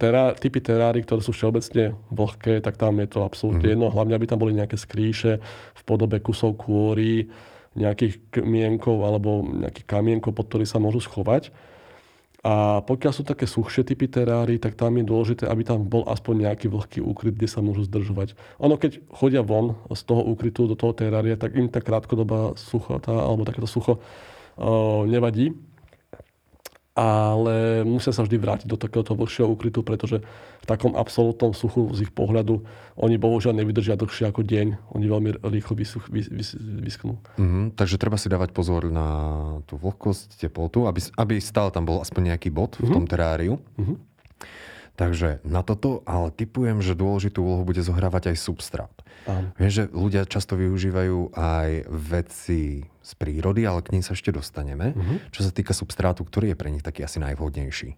terá, 0.00 0.32
typy 0.32 0.58
terári, 0.64 1.04
ktoré 1.04 1.20
sú 1.20 1.36
všeobecne 1.36 1.94
vlhké, 2.08 2.64
tak 2.64 2.80
tam 2.80 2.96
je 2.98 3.08
to 3.12 3.20
absolútne 3.22 3.62
uh-huh. 3.62 3.74
jedno. 3.76 3.92
Hlavne, 3.92 4.16
aby 4.16 4.26
tam 4.26 4.40
boli 4.40 4.56
nejaké 4.56 4.80
skrýše 4.80 5.38
v 5.76 5.82
podobe 5.84 6.16
kusov 6.24 6.56
kôry, 6.56 7.28
nejakých 7.78 8.34
kmienkov 8.34 9.04
alebo 9.06 9.46
nejakých 9.46 9.86
kamienkov, 9.86 10.34
pod 10.34 10.50
ktorých 10.50 10.70
sa 10.72 10.82
môžu 10.82 11.04
schovať. 11.04 11.54
A 12.40 12.80
pokiaľ 12.80 13.12
sú 13.12 13.22
také 13.22 13.44
suchšie 13.44 13.84
typy 13.84 14.08
terári, 14.08 14.56
tak 14.56 14.72
tam 14.72 14.96
je 14.96 15.04
dôležité, 15.04 15.44
aby 15.44 15.60
tam 15.60 15.84
bol 15.84 16.08
aspoň 16.08 16.48
nejaký 16.48 16.72
vlhký 16.72 17.04
úkryt, 17.04 17.36
kde 17.36 17.48
sa 17.48 17.60
môžu 17.60 17.84
zdržovať. 17.84 18.32
Ono, 18.64 18.80
keď 18.80 19.04
chodia 19.12 19.44
von 19.44 19.76
z 19.92 20.00
toho 20.08 20.24
úkrytu 20.24 20.64
do 20.64 20.72
toho 20.72 20.96
terária, 20.96 21.36
tak 21.36 21.52
im 21.52 21.68
tá 21.68 21.84
krátkodobá 21.84 22.56
suchota 22.56 23.12
alebo 23.12 23.44
takéto 23.44 23.68
sucho 23.68 24.00
o, 24.56 25.04
nevadí 25.04 25.52
ale 26.94 27.86
musia 27.86 28.10
sa 28.10 28.26
vždy 28.26 28.36
vrátiť 28.36 28.66
do 28.66 28.74
takéhoto 28.74 29.14
vlhšieho 29.14 29.46
úkrytu, 29.46 29.86
pretože 29.86 30.20
v 30.60 30.66
takom 30.66 30.98
absolútnom 30.98 31.54
suchu 31.54 31.86
z 31.94 32.10
ich 32.10 32.12
pohľadu 32.12 32.66
oni 32.98 33.16
bohužiaľ 33.16 33.62
nevydržia 33.62 33.94
dlhšie 33.94 34.28
ako 34.28 34.42
deň. 34.42 34.92
Oni 34.98 35.06
veľmi 35.06 35.30
rýchlo 35.40 35.78
vysuch, 35.78 36.10
vys, 36.10 36.26
vys, 36.26 36.58
vysknú. 36.58 37.16
Mm-hmm, 37.38 37.78
takže 37.78 37.96
treba 37.96 38.18
si 38.18 38.26
dávať 38.26 38.50
pozor 38.50 38.90
na 38.90 39.06
tú 39.70 39.78
vlhkosť, 39.78 40.42
teplotu, 40.42 40.90
aby, 40.90 41.00
aby 41.14 41.34
stále 41.38 41.70
tam 41.70 41.86
bol 41.86 42.02
aspoň 42.02 42.34
nejaký 42.34 42.50
bod 42.50 42.74
mm-hmm. 42.76 42.86
v 42.86 42.90
tom 42.90 43.04
teráriu. 43.06 43.54
Mm-hmm. 43.78 43.96
Takže 45.00 45.40
na 45.48 45.64
toto, 45.64 46.04
ale 46.04 46.28
typujem, 46.28 46.84
že 46.84 46.92
dôležitú 46.92 47.40
úlohu 47.40 47.64
bude 47.64 47.80
zohrávať 47.80 48.36
aj 48.36 48.36
substrát. 48.36 48.92
Viem, 49.56 49.72
že 49.72 49.88
ľudia 49.88 50.28
často 50.28 50.60
využívajú 50.60 51.32
aj 51.32 51.88
veci 51.88 52.84
z 52.84 53.10
prírody, 53.16 53.64
ale 53.64 53.80
k 53.80 53.96
ním 53.96 54.04
sa 54.04 54.12
ešte 54.12 54.28
dostaneme. 54.28 54.92
Uh-huh. 54.92 55.16
Čo 55.32 55.48
sa 55.48 55.50
týka 55.56 55.72
substrátu, 55.72 56.20
ktorý 56.28 56.52
je 56.52 56.60
pre 56.60 56.68
nich 56.68 56.84
taký 56.84 57.00
asi 57.00 57.16
najvhodnejší? 57.16 57.96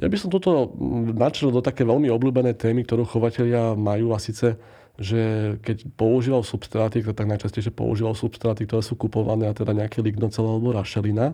Ja 0.00 0.08
by 0.08 0.16
som 0.16 0.32
toto 0.32 0.72
načrel 1.12 1.52
do 1.52 1.64
také 1.64 1.84
veľmi 1.88 2.08
obľúbené 2.12 2.56
témy, 2.56 2.84
ktorú 2.84 3.08
chovatelia 3.08 3.72
majú 3.72 4.12
a 4.12 4.20
síce 4.20 4.60
že 5.00 5.56
keď 5.64 5.88
používal 5.96 6.44
substráty, 6.44 7.00
tak 7.00 7.24
najčastejšie 7.24 7.72
používal 7.72 8.12
substráty, 8.12 8.68
ktoré 8.68 8.84
sú 8.84 8.92
kupované 8.92 9.48
a 9.48 9.56
teda 9.56 9.72
nejaké 9.72 10.04
lignocel 10.04 10.44
alebo 10.44 10.76
rašelina. 10.76 11.32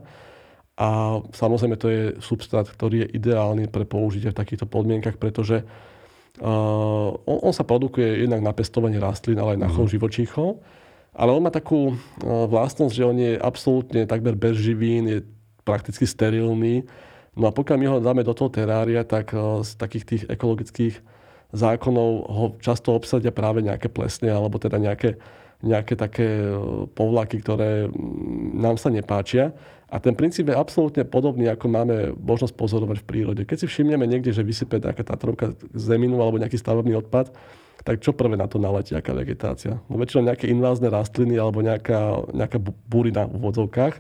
A 0.78 1.18
samozrejme 1.34 1.74
to 1.74 1.90
je 1.90 2.02
substrát, 2.22 2.62
ktorý 2.62 3.02
je 3.02 3.18
ideálny 3.18 3.66
pre 3.66 3.82
použitie 3.82 4.30
v 4.30 4.38
takýchto 4.38 4.70
podmienkach, 4.70 5.18
pretože 5.18 5.66
uh, 5.66 7.10
on, 7.26 7.38
on 7.50 7.54
sa 7.54 7.66
produkuje 7.66 8.22
jednak 8.22 8.46
na 8.46 8.54
pestovanie 8.54 9.02
rastlín, 9.02 9.42
ale 9.42 9.58
aj 9.58 9.62
na 9.66 9.68
chov 9.74 9.90
mm. 9.90 9.92
živočíchov. 9.98 10.62
Ale 11.18 11.34
on 11.34 11.42
má 11.42 11.50
takú 11.50 11.98
uh, 11.98 12.46
vlastnosť, 12.46 12.94
že 12.94 13.02
on 13.02 13.18
je 13.18 13.34
absolútne 13.42 14.06
takmer 14.06 14.38
bez 14.38 14.54
živín, 14.54 15.10
je 15.10 15.26
prakticky 15.66 16.06
sterilný. 16.06 16.86
No 17.34 17.50
a 17.50 17.54
pokiaľ 17.54 17.76
my 17.82 17.86
ho 17.90 17.96
dáme 17.98 18.22
do 18.22 18.30
toho 18.30 18.46
terária, 18.46 19.02
tak 19.02 19.34
uh, 19.34 19.66
z 19.66 19.74
takých 19.74 20.04
tých 20.06 20.22
ekologických 20.30 20.94
zákonov 21.50 22.10
ho 22.28 22.46
často 22.62 22.94
obsadia 22.94 23.34
práve 23.34 23.66
nejaké 23.66 23.90
plesne 23.90 24.30
alebo 24.30 24.62
teda 24.62 24.78
nejaké, 24.78 25.18
nejaké 25.64 25.98
také 25.98 26.54
povlaky, 26.94 27.42
ktoré 27.42 27.90
nám 28.54 28.78
sa 28.78 28.94
nepáčia. 28.94 29.56
A 29.88 29.96
ten 29.96 30.12
princíp 30.12 30.52
je 30.52 30.56
absolútne 30.56 31.00
podobný, 31.08 31.48
ako 31.48 31.66
máme 31.72 31.96
možnosť 32.20 32.52
pozorovať 32.52 33.00
v 33.00 33.08
prírode. 33.08 33.42
Keď 33.48 33.64
si 33.64 33.66
všimneme 33.72 34.04
niekde, 34.04 34.36
že 34.36 34.44
vysype 34.44 34.76
nejaká 34.84 35.00
Tatrovka 35.00 35.56
zeminu 35.72 36.20
alebo 36.20 36.36
nejaký 36.36 36.60
stavebný 36.60 37.00
odpad, 37.00 37.32
tak 37.88 38.04
čo 38.04 38.12
prvé 38.12 38.36
na 38.36 38.44
to 38.44 38.60
naletí, 38.60 38.92
aká 38.92 39.16
vegetácia? 39.16 39.80
No 39.88 39.96
väčšinou 39.96 40.28
nejaké 40.28 40.50
invázne 40.52 40.92
rastliny 40.92 41.40
alebo 41.40 41.64
nejaká, 41.64 42.20
nejaká 42.36 42.58
burina 42.84 43.24
v 43.24 43.40
vodzovkách. 43.40 43.94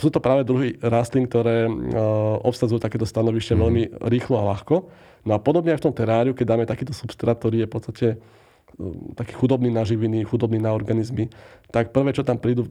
Sú 0.00 0.08
to 0.08 0.24
práve 0.24 0.48
druhy 0.48 0.80
rastlín, 0.80 1.28
ktoré 1.28 1.68
uh, 1.68 2.40
obsadzujú 2.40 2.80
takéto 2.80 3.04
stanovište 3.04 3.52
mm-hmm. 3.52 3.64
veľmi 3.68 3.82
rýchlo 4.08 4.40
a 4.40 4.48
ľahko. 4.56 4.88
No 5.28 5.36
a 5.36 5.38
podobne 5.40 5.76
aj 5.76 5.84
v 5.84 5.86
tom 5.90 5.94
teráriu, 5.96 6.32
keď 6.32 6.46
dáme 6.48 6.64
takýto 6.64 6.96
substrát, 6.96 7.36
ktorý 7.36 7.64
je 7.64 7.68
v 7.68 7.74
podstate 7.74 8.08
taký 9.14 9.32
chudobný 9.38 9.70
na 9.70 9.86
živiny, 9.86 10.26
chudobný 10.26 10.58
na 10.58 10.74
organizmy, 10.74 11.30
tak 11.70 11.94
prvé, 11.94 12.10
čo 12.10 12.26
tam 12.26 12.42
prídu, 12.42 12.66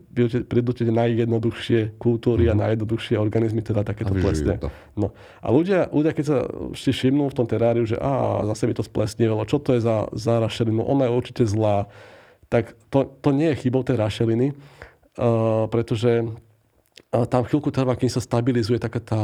prídu 0.48 0.72
tie 0.76 0.88
najjednoduchšie 0.92 1.96
kultúry 1.96 2.48
mm-hmm. 2.48 2.52
a 2.52 2.56
mhm. 2.56 2.64
najjednoduchšie 2.68 3.16
organizmy, 3.16 3.62
teda 3.64 3.88
takéto 3.88 4.12
plesne. 4.16 4.60
No. 5.00 5.16
A 5.40 5.48
ľudia, 5.52 5.88
ľudia, 5.92 6.12
keď 6.12 6.26
sa 6.28 6.38
si 6.76 6.92
všimnú 6.92 7.32
v 7.32 7.38
tom 7.38 7.48
teráriu, 7.48 7.88
že 7.88 7.96
á, 8.00 8.44
zase 8.52 8.68
by 8.68 8.74
to 8.76 8.84
splesnilo, 8.84 9.40
čo 9.48 9.60
to 9.64 9.76
je 9.76 9.82
za, 9.84 10.12
za 10.12 10.44
rašelinu, 10.44 10.84
ona 10.84 11.08
je 11.08 11.16
určite 11.16 11.44
zlá, 11.48 11.88
tak 12.52 12.76
to, 12.92 13.08
to 13.24 13.30
nie 13.32 13.50
je 13.56 13.66
chybou 13.66 13.82
tej 13.82 13.98
rašeliny, 13.98 14.54
uh, 14.54 15.66
pretože 15.72 16.22
uh, 16.22 17.26
tam 17.26 17.48
chvíľku 17.48 17.72
trvá, 17.74 17.96
kým 17.98 18.12
sa 18.12 18.22
stabilizuje 18.22 18.78
taká 18.78 19.02
tá 19.02 19.22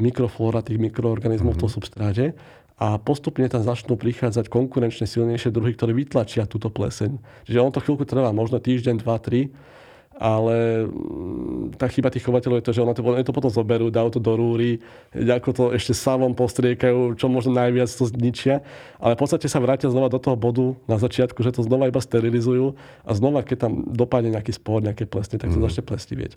mikroflóra 0.00 0.64
tých 0.64 0.80
mikroorganizmov 0.80 1.58
mm-hmm. 1.58 1.58
v 1.58 1.62
tom 1.62 1.70
mhm. 1.70 1.76
substráte 1.76 2.24
a 2.80 2.96
postupne 2.96 3.44
tam 3.52 3.60
začnú 3.60 4.00
prichádzať 4.00 4.48
konkurenčne 4.48 5.04
silnejšie 5.04 5.52
druhy, 5.52 5.76
ktoré 5.76 5.92
vytlačia 5.92 6.48
túto 6.48 6.72
pleseň. 6.72 7.20
Čiže 7.44 7.60
on 7.60 7.68
to 7.76 7.84
chvíľku 7.84 8.08
trvá, 8.08 8.32
možno 8.32 8.56
týždeň, 8.56 9.04
dva, 9.04 9.20
tri, 9.20 9.52
ale 10.20 10.88
mm, 10.88 11.76
tá 11.80 11.88
chyba 11.88 12.08
tých 12.08 12.24
chovateľov 12.24 12.60
je 12.60 12.66
to, 12.68 12.72
že 12.76 12.80
oni 12.80 12.92
to, 12.96 13.04
to 13.04 13.36
potom 13.36 13.52
zoberú, 13.52 13.92
dajú 13.92 14.16
to 14.16 14.20
do 14.20 14.32
rúry, 14.32 14.80
ako 15.12 15.50
to 15.52 15.64
ešte 15.76 15.92
savom 15.92 16.32
postriekajú, 16.32 17.20
čo 17.20 17.28
možno 17.28 17.56
najviac 17.56 17.88
to 17.88 18.04
zničia, 18.08 18.64
ale 18.96 19.12
v 19.16 19.20
podstate 19.20 19.48
sa 19.48 19.60
vrátia 19.60 19.92
znova 19.92 20.08
do 20.08 20.20
toho 20.20 20.36
bodu 20.36 20.76
na 20.84 20.96
začiatku, 20.96 21.40
že 21.40 21.56
to 21.56 21.64
znova 21.64 21.88
iba 21.88 22.00
sterilizujú 22.00 22.76
a 23.04 23.10
znova, 23.12 23.44
keď 23.44 23.68
tam 23.68 23.72
dopadne 23.92 24.32
nejaký 24.32 24.56
spor, 24.56 24.84
nejaké 24.84 25.04
plesne, 25.04 25.40
tak 25.40 25.52
to 25.52 25.60
mm. 25.60 25.64
začne 25.68 25.84
plestivieť. 25.84 26.36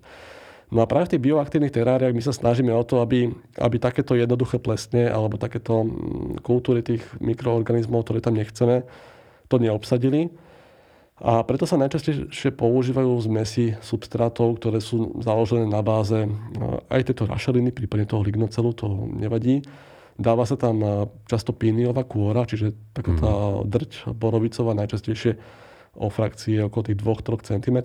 No 0.73 0.81
a 0.81 0.89
práve 0.89 1.05
v 1.05 1.11
tých 1.15 1.25
bioaktívnych 1.29 1.69
teráriách 1.69 2.17
my 2.17 2.23
sa 2.25 2.33
snažíme 2.33 2.73
o 2.73 2.81
to, 2.81 2.97
aby, 3.05 3.29
aby 3.61 3.77
takéto 3.77 4.17
jednoduché 4.17 4.57
plesne 4.57 5.05
alebo 5.05 5.37
takéto 5.37 5.85
mm, 5.85 6.41
kultúry 6.41 6.81
tých 6.81 7.05
mikroorganizmov, 7.21 8.01
ktoré 8.01 8.25
tam 8.25 8.33
nechceme, 8.33 8.81
to 9.53 9.55
neobsadili. 9.61 10.33
A 11.21 11.45
preto 11.45 11.69
sa 11.69 11.77
najčastejšie 11.77 12.57
používajú 12.57 13.13
zmesi 13.29 13.77
substrátov, 13.85 14.57
ktoré 14.57 14.81
sú 14.81 15.21
založené 15.21 15.69
na 15.69 15.85
báze 15.85 16.25
no, 16.57 16.81
aj 16.89 17.13
tejto 17.13 17.29
rašeliny, 17.29 17.69
prípadne 17.69 18.09
toho 18.09 18.25
lignocelu, 18.25 18.73
to 18.73 18.89
nevadí. 19.13 19.61
Dáva 20.17 20.49
sa 20.49 20.57
tam 20.57 20.81
často 21.29 21.53
píniová 21.53 22.01
kôra, 22.01 22.49
čiže 22.49 22.73
taká 22.97 23.13
tá 23.13 23.29
mhm. 23.29 23.69
drť 23.69 23.91
borovicová, 24.17 24.73
najčastejšie 24.73 25.37
o 26.01 26.09
frakcie 26.09 26.65
okolo 26.65 26.89
tých 26.89 26.97
2-3 26.97 27.61
cm 27.61 27.77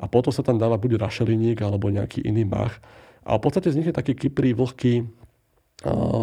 a 0.00 0.08
potom 0.08 0.32
sa 0.32 0.40
tam 0.40 0.56
dáva 0.56 0.80
buď 0.80 0.96
rašeliník 0.96 1.60
alebo 1.60 1.92
nejaký 1.92 2.24
iný 2.24 2.48
mach. 2.48 2.80
A 3.20 3.36
v 3.36 3.42
podstate 3.44 3.68
vznikne 3.68 3.92
taký 3.92 4.16
kyprý, 4.16 4.56
vlhký, 4.56 5.04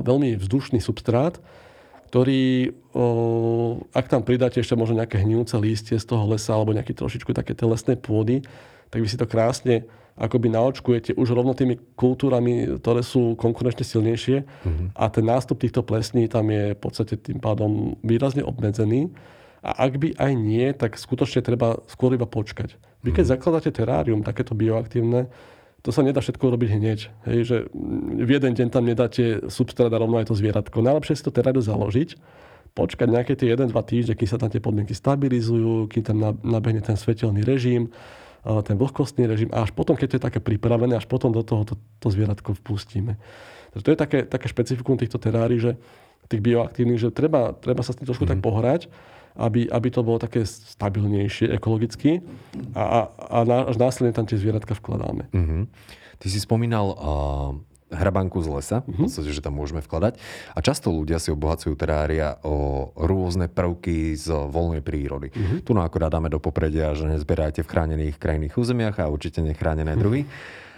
veľmi 0.01 0.37
vzdušný 0.41 0.81
substrát, 0.81 1.37
ktorý, 2.09 2.73
ak 3.93 4.05
tam 4.09 4.25
pridáte 4.25 4.57
ešte 4.57 4.73
možno 4.73 4.97
nejaké 4.97 5.21
hnívce 5.21 5.53
lístie 5.61 6.01
z 6.01 6.05
toho 6.09 6.25
lesa 6.25 6.57
alebo 6.57 6.73
nejaké 6.73 6.97
trošičku 6.97 7.31
také 7.37 7.53
tie 7.53 7.69
lesné 7.69 7.93
pôdy, 7.99 8.41
tak 8.89 9.03
vy 9.03 9.07
si 9.07 9.19
to 9.19 9.29
krásne 9.29 9.85
akoby 10.17 10.49
naočkujete 10.49 11.13
už 11.13 11.29
rovno 11.29 11.53
tými 11.53 11.77
kultúrami, 11.93 12.81
ktoré 12.81 13.05
sú 13.05 13.37
konkurenčne 13.37 13.85
silnejšie 13.85 14.37
mm-hmm. 14.41 14.87
a 14.97 15.05
ten 15.13 15.21
nástup 15.21 15.61
týchto 15.61 15.85
plesní 15.85 16.25
tam 16.25 16.49
je 16.49 16.73
v 16.73 16.79
podstate 16.81 17.21
tým 17.21 17.37
pádom 17.37 17.93
výrazne 18.01 18.41
obmedzený. 18.41 19.13
A 19.67 19.83
ak 19.83 19.99
by 19.99 20.15
aj 20.15 20.31
nie, 20.31 20.71
tak 20.71 20.95
skutočne 20.95 21.43
treba 21.43 21.83
skôr 21.91 22.15
iba 22.15 22.23
počkať. 22.23 22.79
Vy 23.03 23.11
keď 23.11 23.25
mm. 23.27 23.31
zakladáte 23.35 23.69
terárium, 23.75 24.23
takéto 24.23 24.55
bioaktívne, 24.55 25.27
to 25.83 25.91
sa 25.91 26.03
nedá 26.03 26.23
všetko 26.23 26.55
robiť 26.55 26.69
hneď. 26.79 26.99
Hej, 27.27 27.39
že 27.43 27.57
v 28.15 28.29
jeden 28.31 28.55
deň 28.55 28.67
tam 28.71 28.87
nedáte 28.87 29.43
substrát 29.51 29.91
a 29.91 29.99
rovno 29.99 30.23
aj 30.23 30.31
to 30.31 30.39
zvieratko. 30.39 30.79
Najlepšie 30.79 31.19
si 31.19 31.23
to 31.27 31.35
terárium 31.35 31.63
založiť, 31.63 32.15
počkať 32.77 33.07
nejaké 33.09 33.33
tie 33.35 33.51
1-2 33.57 33.73
týždne, 33.83 34.13
kým 34.15 34.29
sa 34.29 34.39
tam 34.39 34.53
tie 34.53 34.63
podmienky 34.63 34.95
stabilizujú, 34.95 35.91
kým 35.91 36.03
tam 36.05 36.17
nabehne 36.45 36.79
ten 36.79 36.95
svetelný 36.95 37.43
režim, 37.43 37.89
ten 38.45 38.75
vlhkostný 38.77 39.27
režim 39.27 39.49
a 39.51 39.65
až 39.65 39.75
potom, 39.75 39.97
keď 39.97 40.07
to 40.07 40.15
je 40.21 40.25
také 40.31 40.39
pripravené, 40.39 40.95
až 40.95 41.09
potom 41.09 41.33
do 41.33 41.43
toho 41.43 41.67
to, 41.67 41.75
to 41.99 42.07
zvieratko 42.13 42.55
vpustíme. 42.63 43.19
Takže 43.73 43.83
to 43.83 43.91
je 43.91 43.99
také, 43.99 44.19
také 44.23 44.47
špecifikum 44.47 44.95
týchto 44.95 45.19
terárií, 45.19 45.59
že 45.59 45.75
tých 46.27 46.43
bioaktívnych, 46.43 46.99
že 46.99 47.09
treba, 47.11 47.55
treba 47.55 47.81
sa 47.81 47.95
s 47.95 47.99
tým 47.99 48.07
trošku 48.07 48.27
mm. 48.27 48.31
tak 48.35 48.39
pohrať 48.43 48.91
aby, 49.37 49.69
aby 49.69 49.89
to 49.93 50.01
bolo 50.01 50.17
také 50.17 50.43
stabilnejšie 50.43 51.53
ekologicky 51.53 52.25
a, 52.73 52.81
a, 52.81 52.99
a 53.37 53.37
až 53.69 53.77
následne 53.77 54.11
tam 54.11 54.25
tie 54.25 54.35
zvieratka 54.41 54.73
vkladáme. 54.73 55.29
Uh-huh. 55.29 55.69
Ty 56.17 56.27
si 56.27 56.41
spomínal 56.41 56.97
uh, 56.97 56.97
hrabanku 57.93 58.41
z 58.41 58.49
lesa, 58.49 58.77
uh-huh. 58.81 59.05
v 59.05 59.07
podstate, 59.07 59.29
že 59.29 59.45
tam 59.45 59.55
môžeme 59.55 59.85
vkladať. 59.85 60.17
A 60.57 60.59
často 60.65 60.89
ľudia 60.89 61.21
si 61.21 61.29
obohacujú 61.29 61.77
terária 61.77 62.41
o 62.41 62.89
rôzne 62.97 63.45
prvky 63.47 64.17
z 64.17 64.33
voľnej 64.49 64.81
prírody. 64.81 65.29
Uh-huh. 65.29 65.61
Tu 65.61 65.71
no 65.77 65.85
akorát 65.85 66.09
dáme 66.09 66.33
do 66.33 66.41
popredia, 66.41 66.97
že 66.97 67.05
nezberajte 67.05 67.61
v 67.61 67.69
chránených 67.69 68.17
krajných 68.17 68.57
územiach 68.57 68.97
a 68.97 69.13
určite 69.13 69.45
nechránené 69.45 69.93
uh-huh. 69.93 70.01
druhy. 70.01 70.21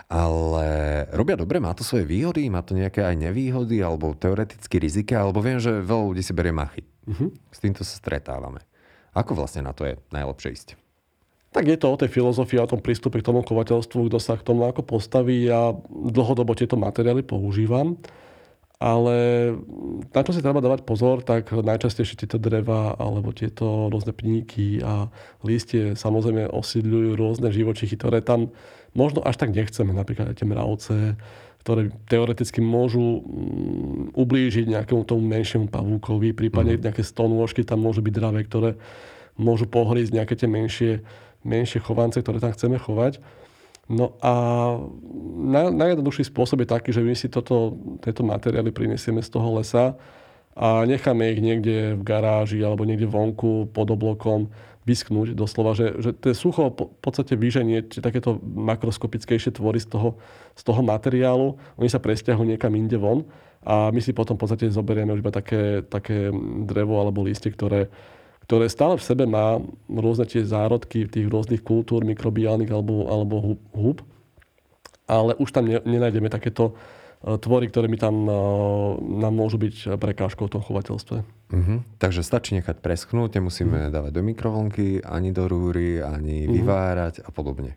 Ale 0.09 0.65
robia 1.13 1.37
dobre, 1.37 1.61
má 1.61 1.69
to 1.77 1.85
svoje 1.85 2.01
výhody, 2.01 2.49
má 2.49 2.65
to 2.65 2.73
nejaké 2.73 3.05
aj 3.05 3.13
nevýhody, 3.29 3.77
alebo 3.85 4.17
teoreticky 4.17 4.81
rizika, 4.81 5.21
alebo 5.21 5.37
viem, 5.37 5.61
že 5.61 5.85
veľa 5.85 6.03
ľudí 6.09 6.25
si 6.25 6.33
berie 6.33 6.49
machy. 6.49 6.81
Uh-huh. 7.09 7.33
S 7.49 7.57
týmto 7.57 7.81
sa 7.81 7.97
stretávame. 7.97 8.61
Ako 9.17 9.33
vlastne 9.33 9.65
na 9.65 9.73
to 9.73 9.89
je 9.89 9.97
najlepšie 10.13 10.49
ísť? 10.53 10.69
Tak 11.49 11.65
je 11.65 11.81
to 11.81 11.89
o 11.89 11.97
tej 11.97 12.13
filozofii, 12.13 12.61
o 12.61 12.69
tom 12.69 12.77
prístupe 12.77 13.17
k 13.17 13.25
tomu 13.25 13.41
chovateľstvu, 13.41 14.05
kto 14.05 14.21
sa 14.21 14.37
k 14.37 14.45
tomu 14.45 14.69
ako 14.69 14.85
postaví. 14.85 15.49
Ja 15.49 15.73
dlhodobo 15.89 16.53
tieto 16.53 16.77
materiály 16.77 17.25
používam. 17.25 17.97
Ale 18.79 19.51
na 20.15 20.21
čo 20.23 20.31
si 20.31 20.39
treba 20.39 20.63
dávať 20.63 20.87
pozor, 20.87 21.19
tak 21.19 21.51
najčastejšie 21.51 22.23
tieto 22.23 22.39
dreva 22.39 22.95
alebo 22.95 23.35
tieto 23.35 23.91
rôzne 23.91 24.15
pníky 24.15 24.79
a 24.79 25.11
listie 25.43 25.99
samozrejme 25.99 26.47
osídľujú 26.47 27.19
rôzne 27.19 27.51
živočichy, 27.51 27.99
ktoré 27.99 28.23
tam 28.23 28.55
možno 28.95 29.19
až 29.25 29.35
tak 29.35 29.51
nechceme. 29.51 29.91
Napríklad 29.91 30.31
aj 30.31 30.35
tie 30.39 30.47
mravce, 30.47 31.19
ktoré 31.63 31.91
teoreticky 32.07 32.63
môžu 32.63 33.21
mm, 33.21 34.15
ublížiť 34.15 34.65
nejakému 34.71 35.03
tomu 35.03 35.23
menšiemu 35.27 35.67
pavúkovi, 35.67 36.31
prípadne 36.31 36.79
mm. 36.79 36.83
nejaké 36.89 37.03
stonôžky 37.03 37.67
tam 37.67 37.83
môžu 37.83 37.99
byť 37.99 38.13
dravé, 38.15 38.47
ktoré 38.47 38.79
môžu 39.39 39.67
pohrísť 39.67 40.11
nejaké 40.15 40.33
tie 40.35 40.47
menšie 40.47 41.03
menšie 41.43 41.79
chovance, 41.79 42.19
ktoré 42.19 42.43
tam 42.43 42.51
chceme 42.51 42.75
chovať. 42.79 43.23
No 43.89 44.13
a 44.21 44.33
na, 45.39 45.73
najjednoduchší 45.73 46.29
spôsob 46.29 46.61
je 46.61 46.69
taký, 46.69 46.93
že 46.93 47.01
my 47.01 47.15
si 47.17 47.25
toto, 47.25 47.73
tieto 48.05 48.21
materiály 48.21 48.69
prinesieme 48.69 49.23
z 49.23 49.33
toho 49.33 49.57
lesa 49.57 49.97
a 50.53 50.85
necháme 50.85 51.33
ich 51.33 51.41
niekde 51.41 51.97
v 51.97 52.03
garáži 52.05 52.61
alebo 52.61 52.85
niekde 52.85 53.09
vonku 53.09 53.71
pod 53.73 53.89
oblokom 53.89 54.53
vysknúť 54.89 55.37
doslova, 55.37 55.77
že, 55.77 55.93
že 56.01 56.09
to 56.17 56.33
sucho 56.33 56.73
v 56.73 56.89
podstate 57.05 57.37
vyženie 57.37 57.85
takéto 58.01 58.41
makroskopickejšie 58.41 59.53
tvory 59.53 59.77
z 59.77 59.93
toho, 59.93 60.17
z 60.57 60.65
toho 60.65 60.81
materiálu. 60.81 61.61
Oni 61.77 61.89
sa 61.93 62.01
presťahujú 62.01 62.49
niekam 62.49 62.73
inde 62.73 62.97
von 62.97 63.29
a 63.61 63.93
my 63.93 64.01
si 64.01 64.17
potom 64.17 64.33
v 64.33 64.41
podstate 64.41 64.65
zoberieme 64.73 65.13
už 65.13 65.21
iba 65.21 65.29
také, 65.29 65.85
také 65.85 66.33
drevo 66.65 66.97
alebo 66.97 67.21
listie, 67.21 67.53
ktoré, 67.53 67.93
ktoré 68.49 68.65
stále 68.65 68.97
v 68.97 69.05
sebe 69.05 69.29
má 69.29 69.61
rôzne 69.85 70.25
tie 70.25 70.41
zárodky 70.41 71.05
tých 71.05 71.29
rôznych 71.29 71.61
kultúr, 71.61 72.01
mikrobiálnych 72.01 72.73
alebo, 72.73 73.05
alebo 73.05 73.35
hub, 73.77 74.01
ale 75.05 75.37
už 75.37 75.53
tam 75.53 75.69
ne, 75.69 75.77
nenájdeme 75.85 76.33
takéto 76.33 76.73
tvory, 77.19 77.67
ktoré 77.67 77.91
mi 77.91 77.99
tam 77.99 78.15
e, 78.23 78.33
nám 79.19 79.33
môžu 79.35 79.59
byť 79.59 79.99
prekážkou 79.99 80.47
v 80.47 80.53
tom 80.55 80.63
chovateľstve. 80.63 81.17
Uh-huh. 81.19 81.83
Takže 81.99 82.23
stačí 82.23 82.55
nechať 82.55 82.79
preschnúť, 82.79 83.35
nemusíme 83.35 83.75
uh-huh. 83.75 83.91
dávať 83.91 84.11
do 84.15 84.21
mikrovlnky, 84.23 85.03
ani 85.03 85.35
do 85.35 85.51
rúry, 85.51 85.99
ani 85.99 86.47
uh-huh. 86.47 86.55
vyvárať 86.55 87.27
a 87.27 87.29
podobne. 87.35 87.75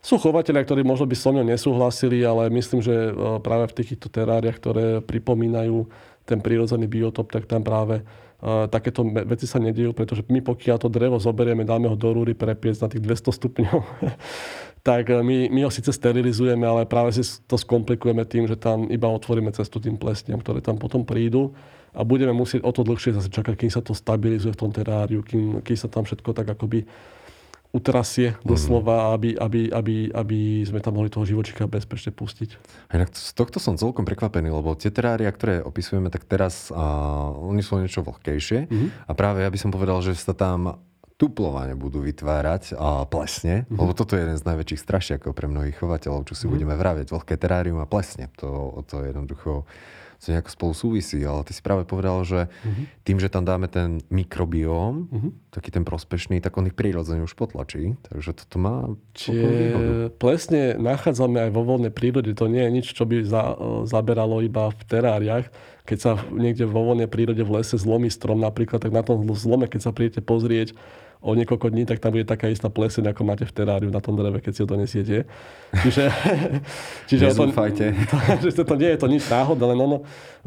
Sú 0.00 0.16
chovateľia, 0.16 0.64
ktorí 0.64 0.80
možno 0.80 1.04
by 1.04 1.16
so 1.16 1.28
mnou 1.28 1.44
nesúhlasili, 1.44 2.24
ale 2.24 2.48
myslím, 2.48 2.80
že 2.80 3.12
e, 3.12 3.12
práve 3.44 3.68
v 3.68 3.76
týchto 3.84 4.08
teráriach, 4.08 4.56
ktoré 4.56 5.04
pripomínajú 5.04 5.84
ten 6.24 6.40
prírodzený 6.40 6.88
biotop, 6.88 7.28
tak 7.28 7.44
tam 7.44 7.60
práve 7.60 8.00
takéto 8.72 9.04
veci 9.04 9.44
sa 9.44 9.60
nedejú, 9.60 9.92
pretože 9.92 10.24
my 10.32 10.40
pokiaľ 10.40 10.80
to 10.80 10.88
drevo 10.88 11.20
zoberieme, 11.20 11.60
dáme 11.60 11.92
ho 11.92 11.96
do 11.96 12.08
rúry 12.16 12.32
prepiec 12.32 12.80
na 12.80 12.88
tých 12.88 13.04
200 13.04 13.36
stupňov, 13.36 13.78
tak 14.80 15.12
e, 15.12 15.20
my, 15.20 15.52
my 15.52 15.60
ho 15.68 15.70
síce 15.72 15.92
sterilizujeme, 15.92 16.64
ale 16.64 16.88
práve 16.88 17.12
si 17.12 17.22
to 17.44 17.56
skomplikujeme 17.56 18.24
tým, 18.24 18.48
že 18.48 18.56
tam 18.56 18.88
iba 18.88 19.08
otvoríme 19.08 19.52
cestu 19.52 19.80
tým 19.80 20.00
plesniam, 20.00 20.40
ktoré 20.40 20.64
tam 20.64 20.80
potom 20.80 21.04
prídu 21.04 21.52
a 21.90 22.06
budeme 22.06 22.30
musieť 22.30 22.62
o 22.62 22.70
to 22.70 22.86
dlhšie 22.86 23.14
zase 23.16 23.28
čakať, 23.28 23.54
kým 23.58 23.72
sa 23.72 23.82
to 23.82 23.92
stabilizuje 23.92 24.54
v 24.54 24.60
tom 24.60 24.70
teráriu, 24.70 25.26
kým, 25.26 25.60
kým 25.60 25.78
sa 25.78 25.90
tam 25.90 26.06
všetko 26.06 26.30
tak 26.32 26.46
akoby 26.54 26.86
utrasie 27.70 28.34
doslova, 28.42 28.98
mm. 28.98 29.14
aby, 29.14 29.30
aby, 29.38 29.60
aby, 29.70 29.96
aby 30.10 30.38
sme 30.66 30.82
tam 30.82 30.98
mohli 30.98 31.06
toho 31.06 31.22
živočíka 31.22 31.70
bezpečne 31.70 32.10
pustiť. 32.10 32.58
A 32.90 32.98
inak 32.98 33.14
z 33.14 33.30
tohto 33.30 33.62
som 33.62 33.78
celkom 33.78 34.02
prekvapený, 34.02 34.50
lebo 34.50 34.74
tie 34.74 34.90
terária, 34.90 35.30
ktoré 35.30 35.62
opisujeme, 35.62 36.10
tak 36.10 36.26
teraz 36.26 36.74
a, 36.74 36.82
oni 37.30 37.62
sú 37.62 37.78
niečo 37.78 38.02
vlhkejšie 38.02 38.66
mm. 38.66 38.88
a 39.06 39.12
práve 39.14 39.46
ja 39.46 39.50
by 39.50 39.58
som 39.58 39.70
povedal, 39.70 40.02
že 40.02 40.18
sa 40.18 40.34
tam 40.34 40.82
tuplovane 41.20 41.76
budú 41.76 42.00
vytvárať 42.00 42.80
a 42.80 43.04
plesne, 43.04 43.68
mm. 43.68 43.76
lebo 43.76 43.92
toto 43.92 44.16
je 44.16 44.24
jeden 44.24 44.40
z 44.40 44.48
najväčších 44.48 44.80
strašiakov 44.80 45.36
pre 45.36 45.52
mnohých 45.52 45.76
chovateľov, 45.76 46.24
čo 46.24 46.32
si 46.32 46.48
mm. 46.48 46.52
budeme 46.56 46.74
vraviť, 46.80 47.12
vlhké 47.12 47.36
terárium 47.36 47.84
a 47.84 47.86
plesne. 47.86 48.32
To, 48.40 48.80
to 48.88 49.04
je 49.04 49.12
jednoducho 49.12 49.68
to 50.20 50.36
nejako 50.36 50.52
spolu 50.52 50.72
súvisí, 50.76 51.16
ale 51.24 51.40
ty 51.48 51.56
si 51.56 51.64
práve 51.64 51.88
povedal, 51.88 52.20
že 52.28 52.52
uh-huh. 52.52 52.84
tým, 53.08 53.16
že 53.16 53.32
tam 53.32 53.48
dáme 53.48 53.72
ten 53.72 54.04
mikrobióm, 54.12 55.08
uh-huh. 55.08 55.32
taký 55.48 55.72
ten 55.72 55.80
prospešný, 55.80 56.44
tak 56.44 56.60
on 56.60 56.68
ich 56.68 56.76
prirodzene 56.76 57.24
už 57.24 57.32
potlačí. 57.32 57.96
Takže 58.04 58.36
toto 58.36 58.60
má 58.60 58.92
Čiže 59.16 60.12
plesne 60.20 60.76
nachádzame 60.76 61.48
aj 61.48 61.50
vo 61.56 61.64
voľnej 61.64 61.88
prírode. 61.88 62.36
To 62.36 62.52
nie 62.52 62.60
je 62.68 62.70
nič, 62.70 62.86
čo 62.92 63.08
by 63.08 63.24
za, 63.24 63.56
zaberalo 63.88 64.44
iba 64.44 64.68
v 64.68 64.82
teráriách. 64.84 65.48
Keď 65.88 65.98
sa 65.98 66.20
niekde 66.28 66.68
vo 66.68 66.84
voľnej 66.84 67.08
prírode 67.08 67.40
v 67.40 67.56
lese 67.56 67.80
zlomí 67.80 68.12
strom 68.12 68.44
napríklad, 68.44 68.84
tak 68.84 68.92
na 68.92 69.00
tom 69.00 69.24
zlome, 69.32 69.72
keď 69.72 69.88
sa 69.88 69.96
príjete 69.96 70.20
pozrieť, 70.20 70.76
o 71.20 71.36
niekoľko 71.36 71.68
dní, 71.68 71.84
tak 71.84 72.00
tam 72.00 72.16
bude 72.16 72.24
taká 72.24 72.48
istá 72.48 72.72
pleseň, 72.72 73.12
ako 73.12 73.22
máte 73.28 73.44
v 73.44 73.52
teráriu 73.52 73.92
na 73.92 74.00
tom 74.00 74.16
dreve, 74.16 74.40
keď 74.40 74.52
si 74.56 74.60
ho 74.64 74.68
donesiete. 74.68 75.28
Čiže, 75.84 76.04
čiže 77.12 77.24
to, 77.36 77.44
to, 78.56 78.62
to, 78.72 78.74
nie 78.80 78.90
je 78.96 78.98
to 78.98 79.08
nič 79.08 79.28
náhodné, 79.28 79.64
len 79.68 79.78
ono, 79.84 79.96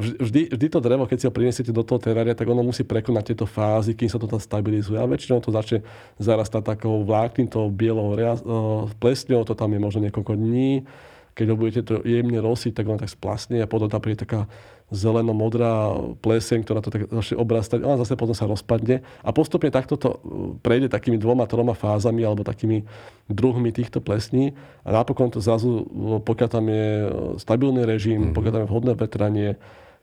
vždy, 0.02 0.50
vždy 0.50 0.68
to 0.74 0.80
drevo, 0.82 1.06
keď 1.06 1.18
si 1.22 1.26
ho 1.30 1.34
prinesiete 1.34 1.70
do 1.70 1.86
toho 1.86 2.02
terária, 2.02 2.34
tak 2.34 2.50
ono 2.50 2.66
musí 2.66 2.82
prekonať 2.82 3.24
tieto 3.34 3.46
fázy, 3.46 3.94
kým 3.94 4.10
sa 4.10 4.18
to 4.18 4.26
tam 4.26 4.42
stabilizuje. 4.42 4.98
A 4.98 5.06
väčšinou 5.06 5.46
to 5.46 5.54
začne 5.54 5.86
zarastať 6.18 6.66
takou 6.66 7.06
vláknitou 7.06 7.70
bielou 7.70 8.18
plesňou, 8.98 9.46
to 9.46 9.54
tam 9.54 9.78
je 9.78 9.80
možno 9.80 10.10
niekoľko 10.10 10.34
dní. 10.34 10.90
Keď 11.34 11.46
ho 11.50 11.56
budete 11.58 11.82
to 11.86 11.96
jemne 12.06 12.38
rosiť, 12.38 12.78
tak 12.78 12.86
ono 12.86 13.02
tak 13.02 13.10
splasne 13.10 13.62
a 13.62 13.70
potom 13.70 13.90
tam 13.90 14.02
príde 14.02 14.22
taká 14.22 14.46
zeleno-modrá 14.92 15.96
pleseň, 16.20 16.66
ktorá 16.66 16.80
to 16.84 16.92
tak 16.92 17.08
začne 17.08 17.40
obrastať, 17.40 17.80
ona 17.86 18.02
zase 18.02 18.20
potom 18.20 18.36
sa 18.36 18.50
rozpadne. 18.50 19.06
A 19.24 19.30
postupne 19.32 19.72
takto 19.72 19.96
to 19.96 20.10
uh, 20.10 20.18
prejde 20.60 20.92
takými 20.92 21.22
dvoma, 21.22 21.48
troma 21.48 21.78
fázami 21.78 22.26
alebo 22.26 22.44
takými 22.44 22.84
druhmi 23.32 23.72
týchto 23.72 24.04
plesní. 24.04 24.58
A 24.84 24.92
napokon 24.92 25.32
to 25.32 25.40
zrazu, 25.40 25.86
uh, 25.86 26.20
pokiaľ 26.20 26.50
tam 26.50 26.66
je 26.68 26.88
uh, 27.04 27.08
stabilný 27.40 27.88
režim, 27.88 28.20
mm-hmm. 28.20 28.36
pokiaľ 28.36 28.52
tam 28.52 28.64
je 28.66 28.72
vhodné 28.72 28.94
vetranie, 28.98 29.50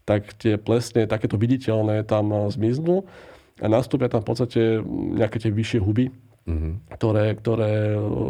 tak 0.08 0.32
tie 0.40 0.56
plesne, 0.56 1.04
takéto 1.06 1.36
viditeľné 1.36 2.02
tam 2.02 2.50
zmiznú 2.50 3.06
a 3.60 3.66
nastúpia 3.68 4.08
tam 4.08 4.24
v 4.24 4.28
podstate 4.32 4.60
nejaké 5.14 5.38
tie 5.38 5.52
vyššie 5.52 5.78
huby, 5.78 6.10
mm-hmm. 6.46 6.72
ktoré, 6.96 7.24
ktoré 7.36 7.72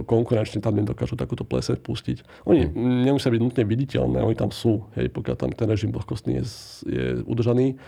konkurenčne 0.07 0.63
tam 0.63 0.79
nedokážu 0.79 1.15
takúto 1.15 1.47
pleseň 1.47 1.79
pustiť. 1.81 2.47
Oni 2.49 2.67
mm. 2.67 3.07
nemusia 3.07 3.31
byť 3.31 3.41
nutne 3.43 3.65
viditeľné, 3.67 4.19
oni 4.25 4.37
tam 4.37 4.51
sú, 4.51 4.87
hej, 4.99 5.13
pokiaľ 5.13 5.37
tam 5.37 5.51
ten 5.55 5.69
režim 5.71 5.91
vlhkostný 5.95 6.43
je, 6.43 6.45
je 6.89 7.05
udržaný, 7.27 7.79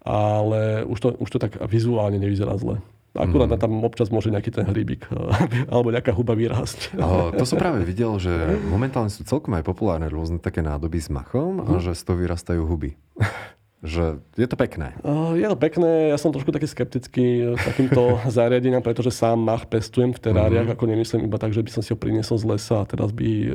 ale 0.00 0.86
už 0.88 0.98
to, 1.00 1.08
už 1.20 1.28
to 1.28 1.38
tak 1.38 1.60
vizuálne 1.68 2.16
nevyzerá 2.16 2.56
zle. 2.56 2.80
Akurát 3.10 3.50
mm. 3.50 3.58
tam 3.58 3.82
občas 3.82 4.06
môže 4.14 4.30
nejaký 4.30 4.54
ten 4.54 4.70
hríbik 4.70 5.10
alebo 5.72 5.90
nejaká 5.90 6.14
huba 6.14 6.38
vyrásť. 6.38 6.94
To 7.34 7.42
som 7.42 7.58
práve 7.58 7.82
videl, 7.82 8.14
že 8.22 8.30
momentálne 8.70 9.10
sú 9.10 9.26
celkom 9.26 9.58
aj 9.58 9.66
populárne 9.66 10.06
rôzne 10.06 10.38
také 10.38 10.62
nádoby 10.62 11.02
s 11.02 11.10
machom 11.10 11.58
mm. 11.58 11.66
a 11.66 11.70
mhm. 11.74 11.82
že 11.82 11.92
z 11.98 12.02
toho 12.06 12.16
vyrastajú 12.22 12.62
huby 12.62 12.94
že 13.80 14.20
je 14.36 14.44
to 14.44 14.60
pekné. 14.60 14.92
Je 15.40 15.48
to 15.48 15.56
pekné, 15.56 16.12
ja 16.12 16.20
som 16.20 16.28
trošku 16.28 16.52
taký 16.52 16.68
skeptický 16.68 17.56
k 17.56 17.62
takýmto 17.64 18.20
zariadeniam, 18.36 18.84
pretože 18.84 19.08
sám 19.08 19.40
mach 19.40 19.64
pestujem 19.64 20.12
v 20.12 20.20
teráriách, 20.20 20.68
mm-hmm. 20.68 20.76
ako 20.76 20.92
nemyslím 20.92 21.22
iba 21.24 21.40
tak, 21.40 21.56
že 21.56 21.64
by 21.64 21.70
som 21.72 21.80
si 21.80 21.96
ho 21.96 21.98
priniesol 21.98 22.36
z 22.36 22.44
lesa 22.44 22.84
a 22.84 22.88
teraz 22.88 23.08
by 23.08 23.28
e, 23.48 23.50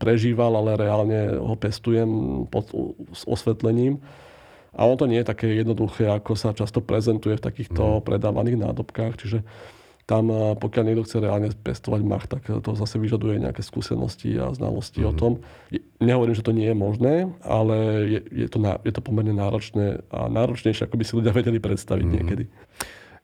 prežíval, 0.00 0.56
ale 0.56 0.80
reálne 0.80 1.36
ho 1.36 1.52
pestujem 1.52 2.08
pod, 2.48 2.72
s 3.12 3.28
osvetlením. 3.28 4.00
A 4.76 4.88
on 4.88 4.96
to 4.96 5.04
nie 5.04 5.20
je 5.20 5.28
také 5.28 5.52
jednoduché, 5.52 6.08
ako 6.08 6.32
sa 6.36 6.56
často 6.56 6.80
prezentuje 6.80 7.36
v 7.36 7.44
takýchto 7.44 8.00
mm. 8.00 8.02
predávaných 8.08 8.60
nádobkách, 8.60 9.20
čiže 9.20 9.44
tam, 10.06 10.30
pokiaľ 10.56 10.84
niekto 10.86 11.02
chce 11.02 11.18
reálne 11.18 11.50
pestovať 11.50 12.02
mach, 12.06 12.30
tak 12.30 12.46
to 12.46 12.70
zase 12.78 12.94
vyžaduje 13.02 13.42
nejaké 13.42 13.66
skúsenosti 13.66 14.38
a 14.38 14.54
znalosti 14.54 15.02
mm-hmm. 15.02 15.10
o 15.10 15.12
mhm. 15.12 15.18
tom. 15.18 15.32
Nehovorím, 15.98 16.38
že 16.38 16.46
to 16.46 16.54
nie 16.54 16.70
je 16.70 16.76
možné, 16.78 17.14
ale 17.42 17.76
je, 18.06 18.20
je, 18.46 18.48
to, 18.48 18.62
je 18.62 18.92
to 18.94 19.02
pomerne 19.02 19.34
náročné 19.34 20.06
a 20.14 20.30
náročnejšie, 20.30 20.86
ako 20.86 20.96
by 20.96 21.04
si 21.04 21.12
ľudia 21.18 21.34
vedeli 21.34 21.58
predstaviť 21.58 22.06
mm-hmm. 22.06 22.18
niekedy. 22.22 22.46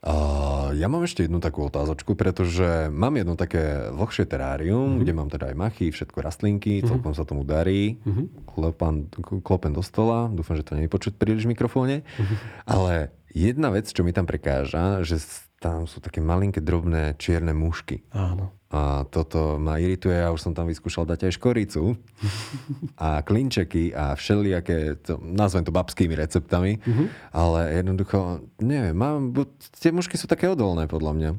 Uh, 0.03 0.75
ja 0.75 0.91
mám 0.91 1.07
ešte 1.07 1.31
jednu 1.31 1.39
takú 1.39 1.63
otázočku, 1.63 2.19
pretože 2.19 2.91
mám 2.91 3.15
jedno 3.15 3.39
také 3.39 3.87
vlhšie 3.95 4.27
terárium, 4.27 4.99
mm-hmm. 4.99 5.01
kde 5.07 5.13
mám 5.15 5.31
teda 5.31 5.55
aj 5.55 5.57
machy, 5.63 5.95
všetko 5.95 6.19
rastlinky, 6.19 6.83
mm-hmm. 6.83 6.91
celkom 6.91 7.15
sa 7.15 7.23
tomu 7.23 7.47
darí. 7.47 8.03
Mm-hmm. 8.03 8.27
Klopan, 8.51 9.07
klopen 9.47 9.71
do 9.71 9.79
stola, 9.87 10.27
dúfam, 10.27 10.59
že 10.59 10.67
to 10.67 10.75
nie 10.75 10.91
je 10.91 10.95
počuť 10.99 11.15
príliš 11.15 11.47
v 11.47 11.55
mikrofóne. 11.55 12.03
Mm-hmm. 12.03 12.37
Ale 12.67 13.15
Jedna 13.33 13.73
vec, 13.73 13.89
čo 13.89 14.05
mi 14.05 14.13
tam 14.13 14.29
prekáža, 14.29 15.01
že 15.09 15.17
tam 15.63 15.87
sú 15.87 16.03
také 16.03 16.19
malinké, 16.19 16.59
drobné, 16.59 17.15
čierne 17.23 17.55
mušky. 17.55 18.03
Áno. 18.11 18.51
A 18.73 19.07
toto 19.07 19.61
ma 19.61 19.77
irituje, 19.79 20.17
ja 20.17 20.33
už 20.33 20.49
som 20.49 20.57
tam 20.57 20.67
vyskúšal 20.67 21.05
dať 21.05 21.29
aj 21.29 21.37
škoricu 21.37 21.93
a 22.97 23.21
klinčeky 23.21 23.93
a 23.93 24.17
všelijaké, 24.17 24.97
to, 25.05 25.21
nazvem 25.21 25.61
to 25.61 25.71
babskými 25.71 26.17
receptami, 26.17 26.81
uh-huh. 26.81 27.07
ale 27.37 27.79
jednoducho, 27.79 28.49
neviem, 28.65 28.97
mám, 28.97 29.37
tie 29.77 29.93
mušky 29.93 30.17
sú 30.17 30.25
také 30.25 30.49
odolné 30.49 30.89
podľa 30.89 31.13
mňa. 31.15 31.31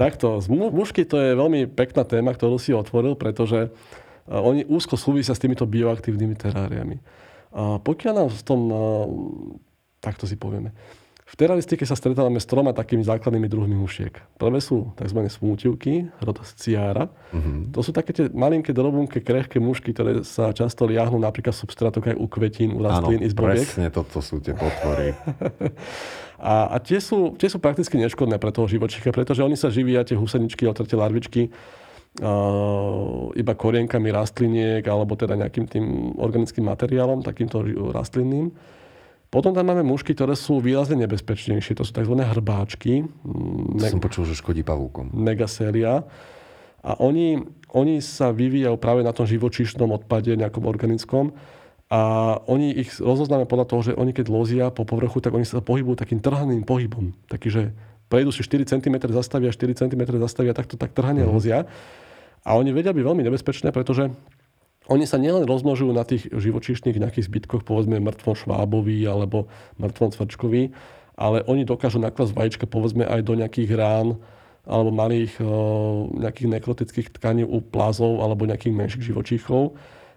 Takto, 0.00 0.40
mušky 0.50 1.04
to 1.04 1.20
je 1.20 1.38
veľmi 1.38 1.68
pekná 1.68 2.02
téma, 2.08 2.32
ktorú 2.32 2.56
si 2.56 2.72
otvoril, 2.72 3.14
pretože 3.14 3.68
oni 4.26 4.64
úzko 4.64 4.96
súvisia 4.96 5.36
s 5.36 5.42
týmito 5.42 5.68
bioaktívnymi 5.68 6.34
teráriami. 6.40 6.96
A 7.52 7.76
pokiaľ 7.76 8.12
nám 8.24 8.28
v 8.32 8.42
tom, 8.42 8.60
takto 10.00 10.24
si 10.24 10.40
povieme, 10.40 10.72
v 11.32 11.34
teraristike 11.40 11.88
sa 11.88 11.96
stretávame 11.96 12.36
s 12.36 12.44
troma 12.44 12.76
takými 12.76 13.00
základnými 13.08 13.48
druhmi 13.48 13.72
mušiek. 13.72 14.20
Prvé 14.36 14.60
sú 14.60 14.92
tzv. 15.00 15.16
smútivky, 15.32 16.12
rod 16.20 16.36
sciára. 16.44 17.08
Uh-huh. 17.32 17.72
To 17.72 17.80
sú 17.80 17.88
také 17.88 18.12
tie 18.12 18.28
malinké, 18.28 18.76
drobunké, 18.76 19.24
krehké 19.24 19.56
mušky, 19.56 19.96
ktoré 19.96 20.28
sa 20.28 20.52
často 20.52 20.84
liahnú 20.84 21.16
napríklad 21.16 21.56
v 21.56 21.64
substrátoch 21.64 22.04
aj 22.04 22.20
u 22.20 22.28
kvetín, 22.28 22.76
u 22.76 22.84
rastlín 22.84 23.24
i 23.24 23.32
zbobiek. 23.32 23.64
presne 23.64 23.88
toto 23.88 24.20
sú 24.20 24.44
tie 24.44 24.52
potvory. 24.52 25.16
a, 26.52 26.68
a 26.68 26.76
tie, 26.84 27.00
sú, 27.00 27.32
tie 27.40 27.48
sú 27.48 27.56
prakticky 27.56 27.96
neškodné 27.96 28.36
pre 28.36 28.52
toho 28.52 28.68
živočícha, 28.68 29.08
pretože 29.08 29.40
oni 29.40 29.56
sa 29.56 29.72
živia, 29.72 30.04
tie 30.04 30.20
huseničky, 30.20 30.68
otretie 30.68 31.00
larvičky, 31.00 31.48
uh, 31.48 33.32
iba 33.32 33.56
korienkami 33.56 34.12
rastliniek 34.12 34.84
alebo 34.84 35.16
teda 35.16 35.40
nejakým 35.40 35.64
tým 35.64 36.12
organickým 36.20 36.68
materiálom, 36.68 37.24
takýmto 37.24 37.64
rastlinným. 37.88 38.52
Potom 39.32 39.56
tam 39.56 39.64
máme 39.64 39.80
mušky, 39.80 40.12
ktoré 40.12 40.36
sú 40.36 40.60
výrazne 40.60 41.08
nebezpečnejšie. 41.08 41.72
To 41.80 41.88
sú 41.88 41.96
tzv. 41.96 42.12
hrbáčky. 42.12 43.00
Me- 43.00 43.88
som 43.88 43.96
počul, 43.96 44.28
že 44.28 44.36
škodí 44.36 44.60
pavúkom. 44.60 45.08
Megaséria. 45.08 46.04
A 46.84 47.00
oni, 47.00 47.40
oni 47.72 48.04
sa 48.04 48.28
vyvíjajú 48.28 48.76
práve 48.76 49.00
na 49.00 49.16
tom 49.16 49.24
živočíšnom 49.24 49.88
odpade, 49.88 50.36
nejakom 50.36 50.68
organickom. 50.68 51.32
A 51.88 52.00
oni 52.44 52.76
ich 52.76 52.92
rozoznáme 53.00 53.48
podľa 53.48 53.66
toho, 53.72 53.80
že 53.88 53.92
oni 53.96 54.12
keď 54.12 54.26
lozia 54.28 54.68
po 54.68 54.84
povrchu, 54.84 55.24
tak 55.24 55.32
oni 55.32 55.48
sa 55.48 55.64
pohybujú 55.64 55.96
takým 55.96 56.20
trhaným 56.20 56.68
pohybom. 56.68 57.16
Taký, 57.32 57.48
že 57.48 57.62
prejdú 58.12 58.36
si 58.36 58.44
4 58.44 58.68
cm, 58.68 58.96
zastavia, 59.16 59.48
4 59.48 59.80
cm, 59.80 60.02
zastavia, 60.20 60.52
takto 60.52 60.76
tak 60.76 60.92
trhane 60.92 61.24
mm-hmm. 61.24 61.32
lozia. 61.32 61.64
A 62.44 62.60
oni 62.60 62.68
vedia 62.76 62.92
byť 62.92 63.00
veľmi 63.00 63.24
nebezpečné, 63.24 63.72
pretože 63.72 64.12
oni 64.90 65.06
sa 65.06 65.20
nielen 65.20 65.46
rozmnožujú 65.46 65.92
na 65.94 66.02
tých 66.02 66.26
živočíšnych 66.26 66.98
nejakých 66.98 67.28
zbytkoch, 67.30 67.62
povedzme 67.62 68.02
mŕtvom 68.02 68.34
švábovi 68.34 69.06
alebo 69.06 69.46
mŕtvom 69.78 70.10
cvrčkovi, 70.10 70.74
ale 71.14 71.46
oni 71.46 71.62
dokážu 71.62 72.02
naklasť 72.02 72.34
vajíčka 72.34 72.66
povedzme 72.66 73.06
aj 73.06 73.20
do 73.22 73.38
nejakých 73.38 73.70
rán 73.78 74.18
alebo 74.62 74.90
malých 74.94 75.38
nejakých 76.18 76.48
nekrotických 76.50 77.08
tkaní 77.18 77.42
u 77.42 77.62
plázov 77.62 78.22
alebo 78.22 78.46
nejakých 78.46 78.74
menších 78.74 79.06
živočíchov 79.10 79.74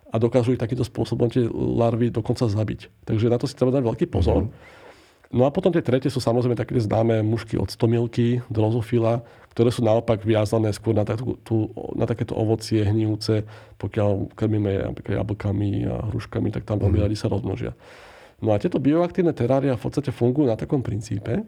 a 0.10 0.16
dokážu 0.22 0.54
ich 0.54 0.62
takýmto 0.62 0.86
spôsobom 0.86 1.28
tie 1.30 1.50
larvy 1.52 2.14
dokonca 2.14 2.46
zabiť. 2.46 3.06
Takže 3.10 3.28
na 3.28 3.38
to 3.42 3.50
si 3.50 3.58
treba 3.58 3.74
dať 3.74 3.84
veľký 3.84 4.06
pozor. 4.08 4.48
Mm-hmm. 4.48 4.85
No 5.34 5.48
a 5.48 5.54
potom 5.54 5.74
tie 5.74 5.82
tretie 5.82 6.14
sú 6.14 6.22
samozrejme 6.22 6.54
také 6.54 6.78
známe 6.78 7.26
mušky 7.26 7.58
od 7.58 7.70
stomilky, 7.74 8.46
drozofila, 8.52 9.26
ktoré 9.56 9.72
sú 9.72 9.82
naopak 9.82 10.22
viazané 10.22 10.70
skôr 10.76 10.92
na, 10.92 11.08
takú, 11.08 11.40
tú, 11.42 11.72
na 11.96 12.04
takéto 12.04 12.36
ovocie 12.36 12.84
hnívce, 12.84 13.48
pokiaľ 13.80 14.36
krmíme 14.36 14.92
napríklad 14.92 15.24
jablkami 15.24 15.88
a 15.88 16.12
hruškami, 16.12 16.52
tak 16.52 16.68
tam 16.68 16.84
veľmi 16.84 17.00
mm. 17.00 17.06
radi 17.08 17.16
sa 17.18 17.32
rozmnožia. 17.32 17.72
No 18.44 18.52
a 18.52 18.60
tieto 18.60 18.84
bioaktívne 18.84 19.32
terária 19.32 19.74
v 19.80 19.82
podstate 19.82 20.12
fungujú 20.12 20.52
na 20.52 20.60
takom 20.60 20.84
princípe, 20.84 21.48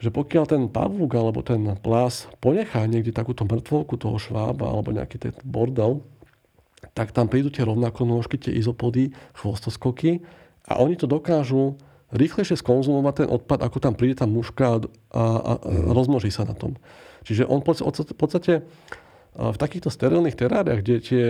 že 0.00 0.10
pokiaľ 0.10 0.44
ten 0.48 0.62
pavúk 0.66 1.12
alebo 1.14 1.44
ten 1.44 1.76
plás 1.78 2.26
ponechá 2.42 2.82
niekde 2.88 3.14
takúto 3.14 3.46
mŕtvolku 3.46 3.94
toho 4.00 4.18
švába 4.18 4.66
alebo 4.66 4.90
nejaký 4.90 5.16
ten 5.20 5.34
bordel, 5.44 6.02
tak 6.92 7.12
tam 7.12 7.30
prídu 7.30 7.48
tie 7.48 7.64
rovnako 7.64 8.04
nôžky, 8.04 8.36
tie 8.36 8.52
izopody, 8.52 9.14
chvostoskoky 9.38 10.24
a 10.68 10.80
oni 10.80 10.98
to 10.98 11.04
dokážu 11.04 11.76
rýchlejšie 12.14 12.56
skonzumovať 12.56 13.14
ten 13.26 13.28
odpad, 13.28 13.58
ako 13.60 13.78
tam 13.82 13.94
príde 13.98 14.22
tá 14.22 14.26
muška 14.30 14.64
a, 14.64 14.78
a, 15.10 15.22
a 15.42 15.52
mm. 15.58 15.90
rozmnoží 15.90 16.30
sa 16.30 16.46
na 16.46 16.54
tom. 16.54 16.78
Čiže 17.26 17.50
on 17.50 17.60
v 17.60 18.14
podstate 18.14 18.62
v 19.34 19.56
takýchto 19.58 19.90
sterilných 19.90 20.38
teráriách, 20.38 20.78
kde 20.78 20.94
tie, 21.02 21.24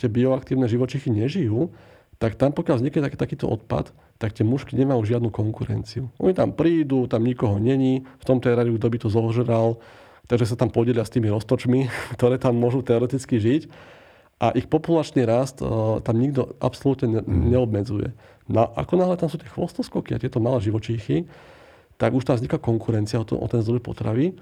tie 0.00 0.08
bioaktívne 0.08 0.64
živočichy 0.64 1.12
nežijú, 1.12 1.68
tak 2.16 2.40
tam 2.40 2.56
pokiaľ 2.56 2.80
vznikne 2.80 3.04
taký, 3.04 3.16
takýto 3.20 3.46
odpad, 3.50 3.92
tak 4.16 4.32
tie 4.32 4.46
mušky 4.46 4.72
nemajú 4.78 5.04
žiadnu 5.04 5.28
konkurenciu. 5.28 6.08
Oni 6.16 6.32
tam 6.32 6.56
prídu, 6.56 7.04
tam 7.04 7.26
nikoho 7.26 7.60
není, 7.60 8.08
v 8.08 8.24
tom 8.24 8.40
teráriu 8.40 8.80
kto 8.80 8.86
by 8.88 8.98
to 9.04 9.08
zožral, 9.12 9.82
takže 10.24 10.48
sa 10.48 10.56
tam 10.56 10.72
podelia 10.72 11.04
s 11.04 11.12
tými 11.12 11.28
roztočmi, 11.28 11.92
ktoré 12.16 12.40
tam 12.40 12.56
môžu 12.56 12.80
teoreticky 12.80 13.36
žiť 13.36 13.62
a 14.42 14.50
ich 14.52 14.66
populačný 14.66 15.22
rast 15.24 15.62
tam 16.02 16.16
nikto 16.18 16.58
absolútne 16.58 17.22
mm. 17.22 17.54
neobmedzuje. 17.54 18.10
No, 18.50 18.68
ako 18.76 19.00
náhle 19.00 19.16
tam 19.16 19.32
sú 19.32 19.40
tie 19.40 19.48
chvostoskoky 19.48 20.12
a 20.12 20.20
tieto 20.20 20.42
malé 20.42 20.60
živočíchy, 20.60 21.24
tak 21.96 22.12
už 22.12 22.26
tam 22.28 22.36
vzniká 22.36 22.60
konkurencia 22.60 23.22
o, 23.22 23.24
to, 23.24 23.38
o 23.38 23.46
ten 23.48 23.64
zdroj 23.64 23.80
potravy. 23.80 24.36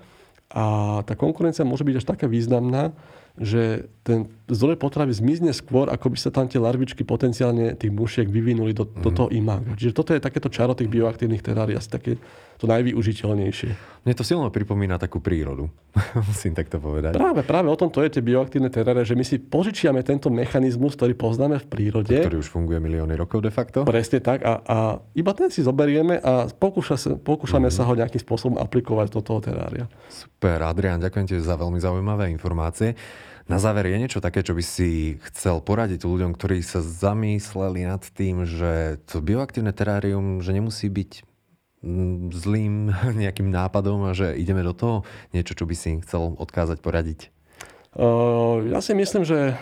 A 0.53 1.01
tá 1.09 1.17
konkurencia 1.17 1.65
môže 1.65 1.87
byť 1.87 1.97
až 2.03 2.07
taká 2.09 2.27
významná, 2.29 2.93
že 3.41 3.89
ten 4.05 4.29
zdroj 4.53 4.77
potravy 4.77 5.17
zmizne 5.17 5.57
skôr, 5.57 5.89
ako 5.89 6.13
by 6.13 6.19
sa 6.21 6.29
tam 6.29 6.45
tie 6.45 6.61
larvičky 6.61 7.01
potenciálne 7.09 7.73
tých 7.73 7.89
mušiek 7.89 8.29
vyvinuli 8.29 8.77
do, 8.77 8.85
do 8.85 9.09
mhm. 9.09 9.17
toho 9.17 9.29
imága. 9.33 9.73
Čiže 9.73 9.97
toto 9.97 10.13
je 10.13 10.21
takéto 10.21 10.53
čaro 10.53 10.77
tých 10.77 10.93
bioaktívnych 10.93 11.41
terárií, 11.41 11.79
asi 11.79 11.89
také 11.89 12.21
to 12.63 12.71
najvyužiteľnejšie. 12.71 13.71
Mne 14.07 14.15
to 14.15 14.23
silno 14.23 14.47
pripomína 14.51 14.99
takú 15.03 15.19
prírodu, 15.19 15.67
musím 16.31 16.55
takto 16.55 16.79
povedať. 16.79 17.19
Práve, 17.19 17.43
práve 17.43 17.67
o 17.67 17.75
tom 17.75 17.91
to 17.91 18.07
je 18.07 18.19
tie 18.19 18.23
bioaktívne 18.23 18.71
terárie, 18.71 19.03
že 19.03 19.19
my 19.19 19.27
si 19.27 19.43
požičiame 19.43 19.99
tento 20.07 20.31
mechanizmus, 20.31 20.95
ktorý 20.95 21.19
poznáme 21.19 21.59
v 21.59 21.67
prírode. 21.67 22.15
Ktorý 22.15 22.39
už 22.39 22.51
funguje 22.51 22.79
milióny 22.79 23.19
rokov 23.19 23.43
de 23.43 23.51
facto. 23.51 23.83
Presne 23.83 24.23
tak 24.23 24.47
a, 24.47 24.63
a 24.63 24.79
iba 25.19 25.35
ten 25.35 25.51
si 25.51 25.67
zoberieme 25.67 26.23
a 26.23 26.47
pokúša 26.51 26.95
sa, 26.95 27.11
pokúšame 27.19 27.67
mm. 27.67 27.75
sa 27.75 27.83
ho 27.83 27.93
nejakým 27.99 28.23
spôsobom 28.23 28.57
aplikovať 28.63 29.11
do 29.11 29.21
toho 29.27 29.43
terária. 29.43 29.91
Super, 30.07 30.63
Adrian, 30.63 31.03
ďakujem 31.03 31.27
ti 31.27 31.35
za 31.43 31.59
veľmi 31.59 31.83
zaujímavé 31.83 32.31
informácie. 32.31 32.95
Na 33.51 33.59
záver 33.59 33.91
je 33.91 33.99
niečo 33.99 34.23
také, 34.23 34.47
čo 34.47 34.55
by 34.55 34.63
si 34.63 35.19
chcel 35.31 35.59
poradiť 35.59 36.07
ľuďom, 36.07 36.31
ktorí 36.39 36.63
sa 36.63 36.79
zamysleli 36.79 37.91
nad 37.91 38.03
tým, 38.15 38.47
že 38.47 39.03
to 39.11 39.19
bioaktívne 39.19 39.75
terárium, 39.75 40.39
že 40.39 40.55
nemusí 40.55 40.87
byť 40.87 41.32
zlým 42.33 42.95
nejakým 43.23 43.51
nápadom 43.51 44.09
a 44.09 44.17
že 44.17 44.35
ideme 44.39 44.63
do 44.63 44.73
toho? 44.73 45.03
Niečo, 45.35 45.59
čo 45.59 45.67
by 45.67 45.75
si 45.75 45.99
chcel 46.03 46.39
odkázať, 46.39 46.79
poradiť? 46.81 47.31
Ja 48.73 48.81
si 48.81 48.97
myslím, 48.97 49.21
že 49.21 49.53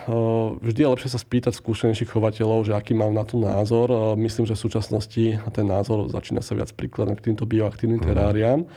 vždy 0.63 0.79
je 0.79 0.91
lepšie 0.95 1.11
sa 1.11 1.19
spýtať 1.19 1.51
skúsenejších 1.51 2.15
chovateľov, 2.15 2.63
že 2.63 2.71
aký 2.71 2.95
mám 2.95 3.11
na 3.11 3.27
to 3.27 3.35
názor. 3.35 4.15
Myslím, 4.15 4.47
že 4.47 4.55
v 4.55 4.63
súčasnosti 4.71 5.35
ten 5.51 5.67
názor 5.67 6.07
začína 6.07 6.39
sa 6.39 6.55
viac 6.55 6.71
prikladať 6.71 7.19
k 7.19 7.25
týmto 7.27 7.43
bioaktívnym 7.43 7.99
mhm. 7.99 8.07
teráriám. 8.07 8.59
Mm. 8.63 8.71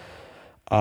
A 0.65 0.81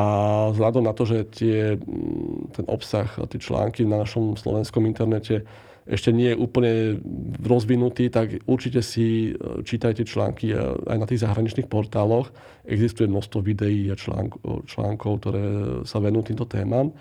vzhľadom 0.55 0.87
na 0.87 0.95
to, 0.95 1.03
že 1.03 1.27
tie, 1.27 1.75
mm, 1.75 2.55
ten 2.55 2.65
obsah, 2.71 3.11
tie 3.27 3.39
články 3.39 3.83
na 3.83 3.99
našom 3.99 4.39
slovenskom 4.39 4.87
internete 4.87 5.43
ešte 5.83 6.15
nie 6.15 6.31
je 6.31 6.39
úplne 6.39 7.03
rozvinutý, 7.43 8.07
tak 8.07 8.39
určite 8.47 8.79
si 8.79 9.35
e, 9.35 9.63
čítajte 9.67 10.07
články 10.07 10.55
aj 10.87 10.97
na 10.97 11.07
tých 11.07 11.23
zahraničných 11.27 11.67
portáloch. 11.67 12.31
Existuje 12.63 13.11
množstvo 13.11 13.43
videí 13.43 13.91
a 13.91 13.99
článkov, 13.99 14.63
článkov 14.67 15.11
ktoré 15.19 15.43
sa 15.83 15.99
venujú 15.99 16.31
týmto 16.31 16.47
témam. 16.47 16.95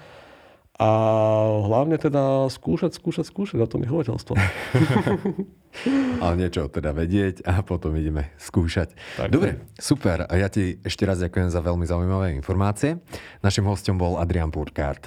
A 0.83 0.89
hlavne 1.69 2.01
teda 2.01 2.51
skúšať, 2.51 2.97
skúšať, 2.97 3.29
skúšať, 3.29 3.61
na 3.61 3.69
tom 3.71 3.85
je 3.85 3.93
chovateľstvo. 3.93 4.35
Ale 6.25 6.35
niečo 6.41 6.67
teda 6.73 6.91
vedieť 6.97 7.45
a 7.47 7.61
potom 7.63 7.95
ideme 7.95 8.33
skúšať. 8.41 8.97
Tak, 9.21 9.29
Dobre, 9.31 9.63
super. 9.77 10.27
Ja 10.33 10.49
ti 10.49 10.81
ešte 10.83 11.05
raz 11.05 11.21
ďakujem 11.23 11.53
za 11.53 11.61
veľmi 11.61 11.87
zaujímavé 11.87 12.35
informácie. 12.35 12.99
Našim 13.45 13.69
hostom 13.69 14.01
bol 14.01 14.19
Adrian 14.19 14.51
Burkhardt. 14.51 15.07